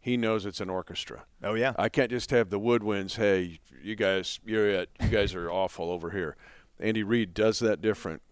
he 0.00 0.16
knows 0.16 0.46
it's 0.46 0.60
an 0.60 0.70
orchestra. 0.70 1.24
Oh 1.42 1.54
yeah. 1.54 1.74
I 1.78 1.90
can't 1.90 2.10
just 2.10 2.30
have 2.30 2.48
the 2.48 2.58
woodwinds. 2.58 3.16
Hey, 3.16 3.60
you 3.82 3.94
guys, 3.94 4.40
you're 4.44 4.70
at, 4.70 4.88
you 4.98 5.08
guys 5.08 5.34
are 5.34 5.50
awful 5.52 5.90
over 5.90 6.10
here. 6.10 6.36
Andy 6.78 7.02
Reid 7.02 7.34
does 7.34 7.58
that 7.58 7.82
different 7.82 8.22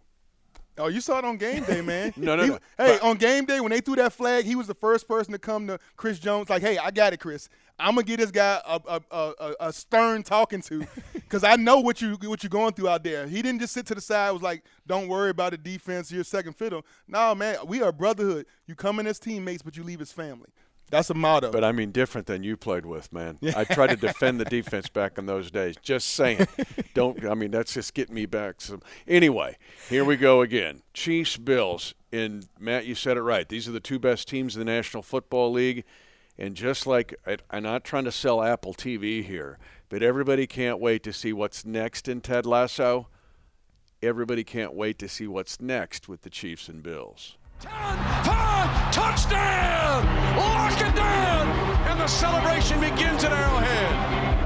Oh, 0.78 0.86
you 0.86 1.00
saw 1.00 1.18
it 1.18 1.24
on 1.24 1.36
game 1.36 1.64
day, 1.64 1.80
man. 1.80 2.12
no, 2.16 2.36
no, 2.36 2.42
he, 2.42 2.48
no. 2.50 2.58
Hey, 2.76 2.98
but, 3.00 3.02
on 3.02 3.16
game 3.16 3.44
day 3.44 3.60
when 3.60 3.70
they 3.70 3.80
threw 3.80 3.96
that 3.96 4.12
flag, 4.12 4.44
he 4.44 4.54
was 4.54 4.66
the 4.66 4.74
first 4.74 5.08
person 5.08 5.32
to 5.32 5.38
come 5.38 5.66
to 5.66 5.78
Chris 5.96 6.18
Jones 6.18 6.48
like, 6.48 6.62
"Hey, 6.62 6.78
I 6.78 6.90
got 6.90 7.12
it, 7.12 7.18
Chris. 7.18 7.48
I'm 7.80 7.94
gonna 7.94 8.04
get 8.04 8.18
this 8.18 8.30
guy 8.30 8.60
a, 8.66 8.80
a, 8.88 9.00
a, 9.10 9.54
a 9.60 9.72
stern 9.72 10.22
talking 10.22 10.62
to, 10.62 10.86
because 11.12 11.44
I 11.44 11.56
know 11.56 11.78
what 11.80 12.00
you 12.00 12.16
what 12.24 12.42
you're 12.42 12.50
going 12.50 12.72
through 12.72 12.88
out 12.88 13.02
there." 13.02 13.26
He 13.26 13.42
didn't 13.42 13.60
just 13.60 13.72
sit 13.72 13.86
to 13.86 13.94
the 13.94 14.00
side. 14.00 14.30
Was 14.30 14.42
like, 14.42 14.64
"Don't 14.86 15.08
worry 15.08 15.30
about 15.30 15.52
the 15.52 15.58
defense. 15.58 16.12
You're 16.12 16.24
second 16.24 16.54
fiddle." 16.54 16.84
No, 17.06 17.34
man, 17.34 17.56
we 17.66 17.82
are 17.82 17.92
brotherhood. 17.92 18.46
You 18.66 18.74
come 18.74 19.00
in 19.00 19.06
as 19.06 19.18
teammates, 19.18 19.62
but 19.62 19.76
you 19.76 19.82
leave 19.82 20.00
as 20.00 20.12
family. 20.12 20.48
That's 20.90 21.10
a 21.10 21.14
motto. 21.14 21.50
But 21.50 21.64
I 21.64 21.72
mean, 21.72 21.90
different 21.90 22.26
than 22.26 22.42
you 22.42 22.56
played 22.56 22.86
with, 22.86 23.12
man. 23.12 23.38
I 23.56 23.64
tried 23.64 23.90
to 23.90 23.96
defend 23.96 24.40
the 24.40 24.44
defense 24.46 24.88
back 24.88 25.18
in 25.18 25.26
those 25.26 25.50
days. 25.50 25.76
Just 25.82 26.08
saying. 26.08 26.46
Don't. 26.94 27.24
I 27.26 27.34
mean, 27.34 27.50
that's 27.50 27.74
just 27.74 27.94
getting 27.94 28.14
me 28.14 28.26
back. 28.26 28.60
Some. 28.60 28.82
Anyway, 29.06 29.56
here 29.88 30.04
we 30.04 30.16
go 30.16 30.40
again. 30.40 30.82
Chiefs, 30.94 31.36
Bills. 31.36 31.94
And 32.10 32.48
Matt, 32.58 32.86
you 32.86 32.94
said 32.94 33.18
it 33.18 33.22
right. 33.22 33.46
These 33.48 33.68
are 33.68 33.72
the 33.72 33.80
two 33.80 33.98
best 33.98 34.28
teams 34.28 34.56
in 34.56 34.60
the 34.60 34.64
National 34.64 35.02
Football 35.02 35.52
League. 35.52 35.84
And 36.38 36.54
just 36.54 36.86
like 36.86 37.14
I'm 37.50 37.62
not 37.64 37.84
trying 37.84 38.04
to 38.04 38.12
sell 38.12 38.42
Apple 38.42 38.72
TV 38.72 39.24
here, 39.24 39.58
but 39.88 40.02
everybody 40.02 40.46
can't 40.46 40.78
wait 40.78 41.02
to 41.02 41.12
see 41.12 41.32
what's 41.32 41.64
next 41.64 42.08
in 42.08 42.20
Ted 42.20 42.46
Lasso. 42.46 43.08
Everybody 44.00 44.44
can't 44.44 44.74
wait 44.74 44.98
to 45.00 45.08
see 45.08 45.26
what's 45.26 45.60
next 45.60 46.08
with 46.08 46.22
the 46.22 46.30
Chiefs 46.30 46.68
and 46.68 46.80
Bills. 46.80 47.36
10, 47.60 47.72
5, 47.72 48.92
touchdown! 48.92 50.06
Lock 50.36 50.80
it 50.80 50.94
down! 50.94 51.48
And 51.88 51.98
the 51.98 52.06
celebration 52.06 52.78
begins 52.80 53.24
at 53.24 53.32
Arrowhead. 53.32 54.37